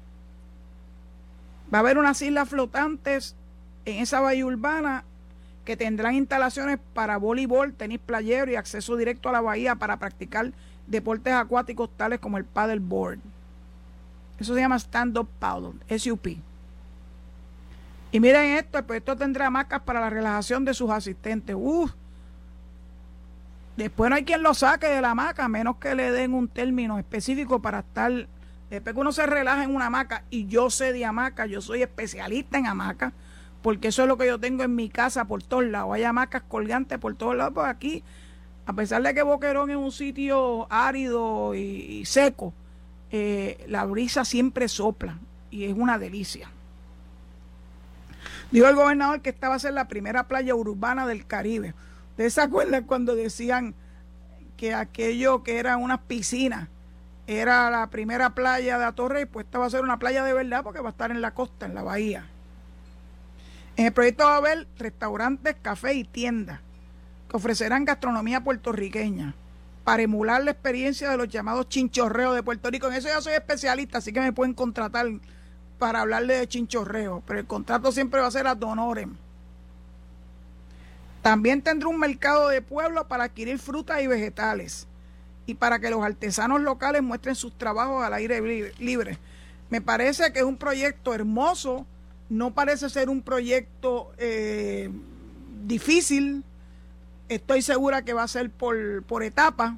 Va 1.72 1.78
a 1.78 1.80
haber 1.80 1.98
unas 1.98 2.22
islas 2.22 2.48
flotantes 2.48 3.36
en 3.84 4.02
esa 4.02 4.20
bahía 4.20 4.44
urbana 4.44 5.04
que 5.64 5.76
tendrán 5.76 6.14
instalaciones 6.14 6.78
para 6.94 7.18
voleibol, 7.18 7.74
tenis 7.74 7.98
playero 7.98 8.50
y 8.50 8.56
acceso 8.56 8.96
directo 8.96 9.28
a 9.28 9.32
la 9.32 9.42
bahía 9.42 9.74
para 9.74 9.98
practicar 9.98 10.52
deportes 10.86 11.34
acuáticos 11.34 11.90
tales 11.96 12.20
como 12.20 12.38
el 12.38 12.44
paddleboard. 12.44 13.18
Eso 14.38 14.54
se 14.54 14.60
llama 14.60 14.78
stand-up 14.78 15.28
paddle, 15.38 15.74
SUP. 15.98 16.38
Y 18.10 18.20
miren 18.20 18.56
esto, 18.56 18.78
el 18.78 18.84
proyecto 18.84 19.16
tendrá 19.16 19.48
hamacas 19.48 19.82
para 19.82 20.00
la 20.00 20.08
relajación 20.08 20.64
de 20.64 20.72
sus 20.72 20.90
asistentes. 20.90 21.54
Uf. 21.58 21.92
Después 23.76 24.08
no 24.08 24.16
hay 24.16 24.24
quien 24.24 24.42
lo 24.42 24.54
saque 24.54 24.86
de 24.88 25.02
la 25.02 25.10
hamaca, 25.10 25.44
a 25.44 25.48
menos 25.48 25.76
que 25.76 25.94
le 25.94 26.10
den 26.10 26.32
un 26.32 26.48
término 26.48 26.98
específico 26.98 27.60
para 27.60 27.80
estar. 27.80 28.26
Después 28.70 28.94
que 28.94 29.00
uno 29.00 29.12
se 29.12 29.26
relaja 29.26 29.64
en 29.64 29.74
una 29.74 29.86
hamaca, 29.86 30.24
y 30.30 30.46
yo 30.46 30.70
sé 30.70 30.94
de 30.94 31.04
hamaca, 31.04 31.44
yo 31.44 31.60
soy 31.60 31.82
especialista 31.82 32.56
en 32.56 32.66
hamaca 32.66 33.12
porque 33.62 33.88
eso 33.88 34.02
es 34.02 34.08
lo 34.08 34.16
que 34.16 34.26
yo 34.26 34.38
tengo 34.38 34.62
en 34.62 34.74
mi 34.74 34.88
casa 34.88 35.24
por 35.24 35.42
todos 35.42 35.64
lados. 35.64 35.94
Hay 35.94 36.04
hamacas 36.04 36.42
colgantes 36.42 36.98
por 36.98 37.14
todos 37.16 37.36
lados. 37.36 37.54
Pues 37.54 37.66
aquí, 37.66 38.04
a 38.66 38.72
pesar 38.72 39.02
de 39.02 39.14
que 39.14 39.22
Boquerón 39.22 39.70
es 39.70 39.76
un 39.76 39.92
sitio 39.92 40.66
árido 40.70 41.54
y, 41.54 42.04
seco, 42.04 42.54
eh, 43.10 43.64
la 43.68 43.84
brisa 43.84 44.24
siempre 44.24 44.68
sopla 44.68 45.18
y 45.50 45.64
es 45.64 45.74
una 45.76 45.98
delicia. 45.98 46.50
Dijo 48.50 48.66
el 48.66 48.76
gobernador 48.76 49.20
que 49.20 49.30
esta 49.30 49.48
va 49.48 49.56
a 49.56 49.58
ser 49.58 49.74
la 49.74 49.88
primera 49.88 50.28
playa 50.28 50.54
urbana 50.54 51.06
del 51.06 51.26
Caribe. 51.26 51.74
¿Ustedes 52.10 52.34
se 52.34 52.40
acuerdan 52.40 52.84
cuando 52.84 53.14
decían 53.14 53.74
que 54.56 54.74
aquello 54.74 55.42
que 55.42 55.58
eran 55.58 55.82
unas 55.82 56.00
piscinas 56.00 56.68
era 57.26 57.70
la 57.70 57.88
primera 57.88 58.30
playa 58.30 58.78
de 58.78 58.84
Atorrey? 58.84 59.26
Pues 59.26 59.46
esta 59.46 59.58
va 59.58 59.66
a 59.66 59.70
ser 59.70 59.82
una 59.82 59.98
playa 59.98 60.24
de 60.24 60.32
verdad 60.32 60.62
porque 60.62 60.80
va 60.80 60.88
a 60.88 60.92
estar 60.92 61.10
en 61.10 61.20
la 61.20 61.34
costa, 61.34 61.66
en 61.66 61.74
la 61.74 61.82
bahía. 61.82 62.26
En 63.78 63.86
el 63.86 63.92
proyecto 63.92 64.24
va 64.24 64.34
a 64.34 64.38
haber 64.38 64.66
restaurantes, 64.76 65.54
café 65.62 65.94
y 65.94 66.02
tiendas 66.02 66.58
que 67.30 67.36
ofrecerán 67.36 67.84
gastronomía 67.84 68.42
puertorriqueña 68.42 69.36
para 69.84 70.02
emular 70.02 70.42
la 70.42 70.50
experiencia 70.50 71.08
de 71.08 71.16
los 71.16 71.28
llamados 71.28 71.68
chinchorreos 71.68 72.34
de 72.34 72.42
Puerto 72.42 72.72
Rico. 72.72 72.88
En 72.88 72.94
eso 72.94 73.06
ya 73.06 73.20
soy 73.20 73.34
especialista, 73.34 73.98
así 73.98 74.12
que 74.12 74.18
me 74.18 74.32
pueden 74.32 74.52
contratar 74.52 75.06
para 75.78 76.00
hablarle 76.00 76.38
de 76.38 76.48
chinchorreo, 76.48 77.22
pero 77.24 77.38
el 77.38 77.46
contrato 77.46 77.92
siempre 77.92 78.20
va 78.20 78.26
a 78.26 78.32
ser 78.32 78.48
a 78.48 78.54
honorem. 78.54 79.14
También 81.22 81.62
tendrá 81.62 81.88
un 81.88 82.00
mercado 82.00 82.48
de 82.48 82.62
pueblo 82.62 83.06
para 83.06 83.24
adquirir 83.24 83.60
frutas 83.60 84.02
y 84.02 84.08
vegetales 84.08 84.88
y 85.46 85.54
para 85.54 85.78
que 85.78 85.90
los 85.90 86.02
artesanos 86.02 86.62
locales 86.62 87.04
muestren 87.04 87.36
sus 87.36 87.56
trabajos 87.56 88.02
al 88.02 88.14
aire 88.14 88.72
libre. 88.80 89.18
Me 89.70 89.80
parece 89.80 90.32
que 90.32 90.40
es 90.40 90.44
un 90.44 90.56
proyecto 90.56 91.14
hermoso, 91.14 91.86
no 92.28 92.52
parece 92.52 92.90
ser 92.90 93.08
un 93.08 93.22
proyecto 93.22 94.12
eh, 94.18 94.90
difícil, 95.64 96.44
estoy 97.28 97.62
segura 97.62 98.02
que 98.02 98.12
va 98.12 98.22
a 98.22 98.28
ser 98.28 98.50
por, 98.50 99.02
por 99.04 99.22
etapa. 99.22 99.76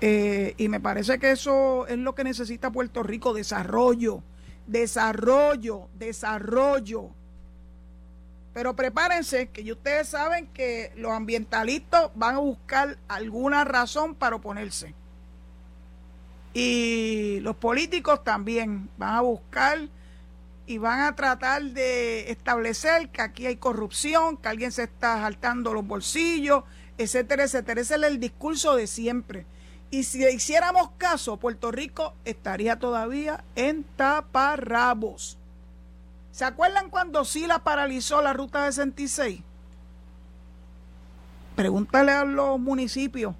Eh, 0.00 0.54
y 0.58 0.68
me 0.68 0.80
parece 0.80 1.18
que 1.18 1.30
eso 1.30 1.86
es 1.86 1.98
lo 1.98 2.14
que 2.14 2.24
necesita 2.24 2.70
Puerto 2.70 3.02
Rico, 3.02 3.32
desarrollo, 3.32 4.22
desarrollo, 4.66 5.88
desarrollo. 5.98 7.10
Pero 8.52 8.76
prepárense, 8.76 9.48
que 9.48 9.70
ustedes 9.72 10.08
saben 10.08 10.46
que 10.48 10.92
los 10.96 11.12
ambientalistas 11.12 12.10
van 12.14 12.36
a 12.36 12.38
buscar 12.38 12.98
alguna 13.08 13.64
razón 13.64 14.14
para 14.14 14.36
oponerse. 14.36 14.94
Y 16.54 17.40
los 17.40 17.56
políticos 17.56 18.22
también 18.22 18.88
van 18.96 19.16
a 19.16 19.20
buscar 19.22 19.88
y 20.66 20.78
van 20.78 21.00
a 21.00 21.16
tratar 21.16 21.62
de 21.62 22.30
establecer 22.30 23.10
que 23.10 23.22
aquí 23.22 23.46
hay 23.46 23.56
corrupción, 23.56 24.36
que 24.36 24.48
alguien 24.48 24.70
se 24.70 24.84
está 24.84 25.20
saltando 25.20 25.74
los 25.74 25.84
bolsillos, 25.84 26.62
etcétera, 26.96 27.44
etcétera. 27.44 27.80
Ese 27.80 27.96
es 27.96 28.02
el 28.02 28.20
discurso 28.20 28.76
de 28.76 28.86
siempre. 28.86 29.46
Y 29.90 30.04
si 30.04 30.24
hiciéramos 30.26 30.90
caso, 30.96 31.36
Puerto 31.38 31.72
Rico 31.72 32.14
estaría 32.24 32.78
todavía 32.78 33.44
en 33.56 33.84
taparrabos. 33.96 35.36
¿Se 36.30 36.44
acuerdan 36.44 36.88
cuando 36.88 37.24
Sila 37.24 37.64
paralizó 37.64 38.22
la 38.22 38.32
ruta 38.32 38.64
66? 38.64 39.40
Pregúntale 41.54 42.12
a 42.12 42.24
los 42.24 42.58
municipios 42.58 43.34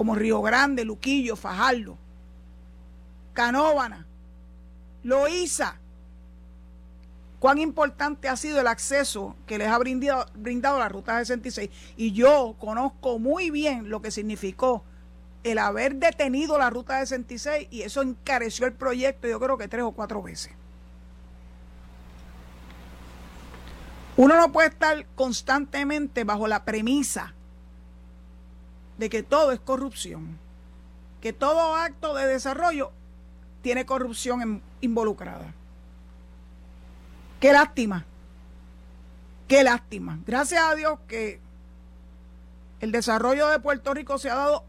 como 0.00 0.14
Río 0.14 0.40
Grande, 0.40 0.86
Luquillo, 0.86 1.36
Fajardo, 1.36 1.98
Canóvana, 3.34 4.06
Loíza. 5.02 5.76
Cuán 7.38 7.58
importante 7.58 8.26
ha 8.30 8.36
sido 8.38 8.62
el 8.62 8.66
acceso 8.66 9.36
que 9.46 9.58
les 9.58 9.68
ha 9.68 9.76
brindado, 9.76 10.24
brindado 10.36 10.78
la 10.78 10.88
Ruta 10.88 11.18
66. 11.18 11.68
Y 11.98 12.12
yo 12.12 12.56
conozco 12.58 13.18
muy 13.18 13.50
bien 13.50 13.90
lo 13.90 14.00
que 14.00 14.10
significó 14.10 14.82
el 15.44 15.58
haber 15.58 15.96
detenido 15.96 16.56
la 16.56 16.70
Ruta 16.70 16.98
66 17.00 17.68
y 17.70 17.82
eso 17.82 18.00
encareció 18.00 18.64
el 18.64 18.72
proyecto 18.72 19.28
yo 19.28 19.38
creo 19.38 19.58
que 19.58 19.68
tres 19.68 19.82
o 19.82 19.92
cuatro 19.92 20.22
veces. 20.22 20.54
Uno 24.16 24.34
no 24.38 24.50
puede 24.50 24.68
estar 24.68 25.04
constantemente 25.14 26.24
bajo 26.24 26.48
la 26.48 26.64
premisa 26.64 27.34
de 29.00 29.08
que 29.08 29.22
todo 29.22 29.50
es 29.50 29.58
corrupción, 29.58 30.38
que 31.22 31.32
todo 31.32 31.74
acto 31.74 32.14
de 32.14 32.26
desarrollo 32.26 32.92
tiene 33.62 33.86
corrupción 33.86 34.62
involucrada. 34.82 35.54
Qué 37.40 37.50
lástima, 37.50 38.04
qué 39.48 39.64
lástima. 39.64 40.18
Gracias 40.26 40.62
a 40.62 40.74
Dios 40.74 40.98
que 41.08 41.40
el 42.80 42.92
desarrollo 42.92 43.48
de 43.48 43.58
Puerto 43.58 43.94
Rico 43.94 44.18
se 44.18 44.28
ha 44.28 44.34
dado 44.34 44.64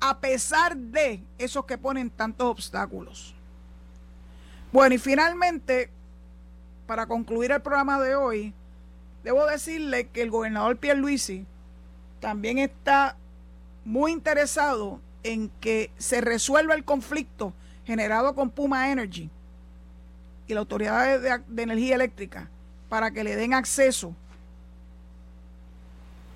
a 0.00 0.18
pesar 0.20 0.76
de 0.76 1.22
esos 1.38 1.64
que 1.64 1.78
ponen 1.78 2.10
tantos 2.10 2.48
obstáculos. 2.48 3.34
Bueno, 4.70 4.96
y 4.96 4.98
finalmente, 4.98 5.88
para 6.86 7.06
concluir 7.06 7.52
el 7.52 7.62
programa 7.62 7.98
de 8.02 8.16
hoy, 8.16 8.52
debo 9.24 9.46
decirle 9.46 10.08
que 10.08 10.20
el 10.20 10.30
gobernador 10.30 10.76
Pierluisi 10.76 11.46
también 12.20 12.58
está 12.58 13.16
muy 13.86 14.10
interesado 14.10 15.00
en 15.22 15.48
que 15.60 15.90
se 15.96 16.20
resuelva 16.20 16.74
el 16.74 16.84
conflicto 16.84 17.54
generado 17.84 18.34
con 18.34 18.50
Puma 18.50 18.90
Energy 18.90 19.30
y 20.48 20.54
la 20.54 20.60
Autoridad 20.60 21.20
de, 21.46 21.62
Energía 21.62 21.94
Eléctrica 21.94 22.50
para 22.88 23.12
que 23.12 23.22
le 23.22 23.36
den 23.36 23.54
acceso 23.54 24.12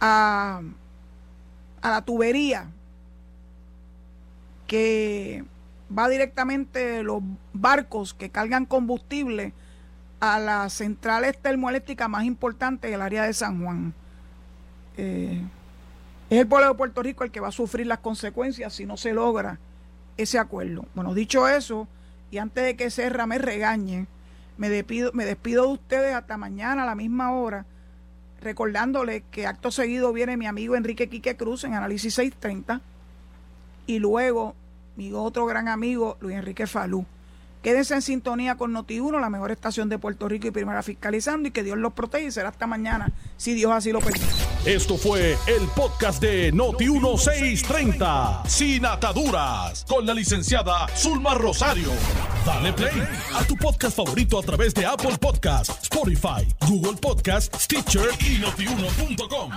a, 0.00 0.62
a 1.82 1.90
la 1.90 2.02
tubería 2.02 2.68
que 4.68 5.44
va 5.96 6.08
directamente 6.08 6.78
de 6.78 7.02
los 7.02 7.20
barcos 7.52 8.14
que 8.14 8.30
cargan 8.30 8.64
combustible 8.64 9.52
a 10.20 10.38
las 10.38 10.74
centrales 10.74 11.36
termoeléctricas 11.36 12.08
más 12.08 12.24
importantes 12.24 12.92
del 12.92 13.02
área 13.02 13.24
de 13.24 13.32
San 13.32 13.60
Juan. 13.60 13.92
Eh, 14.96 15.42
es 16.30 16.38
el 16.38 16.46
pueblo 16.46 16.68
de 16.68 16.74
Puerto 16.74 17.02
Rico 17.02 17.24
el 17.24 17.32
que 17.32 17.40
va 17.40 17.48
a 17.48 17.52
sufrir 17.52 17.88
las 17.88 17.98
consecuencias 17.98 18.72
si 18.72 18.86
no 18.86 18.96
se 18.96 19.12
logra 19.12 19.58
ese 20.16 20.38
acuerdo. 20.38 20.86
Bueno, 20.94 21.12
dicho 21.12 21.48
eso, 21.48 21.88
y 22.30 22.38
antes 22.38 22.64
de 22.64 22.76
que 22.76 22.90
Serra 22.90 23.26
me 23.26 23.38
regañe, 23.38 24.06
me 24.56 24.68
despido, 24.68 25.10
me 25.12 25.24
despido 25.24 25.66
de 25.66 25.72
ustedes 25.72 26.14
hasta 26.14 26.36
mañana 26.36 26.84
a 26.84 26.86
la 26.86 26.94
misma 26.94 27.32
hora, 27.32 27.66
recordándole 28.40 29.24
que 29.32 29.48
acto 29.48 29.72
seguido 29.72 30.12
viene 30.12 30.36
mi 30.36 30.46
amigo 30.46 30.76
Enrique 30.76 31.08
Quique 31.08 31.36
Cruz 31.36 31.64
en 31.64 31.74
Análisis 31.74 32.14
630 32.14 32.80
y 33.86 33.98
luego 33.98 34.54
mi 34.96 35.12
otro 35.12 35.46
gran 35.46 35.66
amigo 35.66 36.16
Luis 36.20 36.36
Enrique 36.36 36.68
Falú. 36.68 37.04
Quédense 37.62 37.94
en 37.94 38.02
sintonía 38.02 38.56
con 38.56 38.72
Noti1, 38.72 39.20
la 39.20 39.28
mejor 39.28 39.50
estación 39.50 39.90
de 39.90 39.98
Puerto 39.98 40.28
Rico 40.28 40.46
y 40.46 40.50
primera 40.50 40.82
fiscalizando 40.82 41.48
y 41.48 41.50
que 41.50 41.62
Dios 41.62 41.76
los 41.76 41.92
proteja 41.92 42.26
y 42.26 42.30
será 42.30 42.48
hasta 42.48 42.66
mañana, 42.66 43.12
si 43.36 43.52
Dios 43.52 43.70
así 43.72 43.92
lo 43.92 44.00
permite. 44.00 44.24
Esto 44.64 44.96
fue 44.96 45.36
el 45.46 45.66
podcast 45.76 46.22
de 46.22 46.54
Noti1630, 46.54 48.46
sin 48.46 48.86
ataduras, 48.86 49.84
con 49.86 50.06
la 50.06 50.14
licenciada 50.14 50.88
Zulma 50.96 51.34
Rosario. 51.34 51.90
Dale 52.46 52.72
play 52.72 53.02
a 53.34 53.44
tu 53.44 53.56
podcast 53.56 53.94
favorito 53.96 54.38
a 54.38 54.42
través 54.42 54.72
de 54.74 54.86
Apple 54.86 55.18
Podcasts, 55.20 55.78
Spotify, 55.82 56.48
Google 56.66 56.98
Podcasts, 57.00 57.64
Stitcher 57.64 58.08
y 58.20 58.38
notiuno.com. 58.38 59.50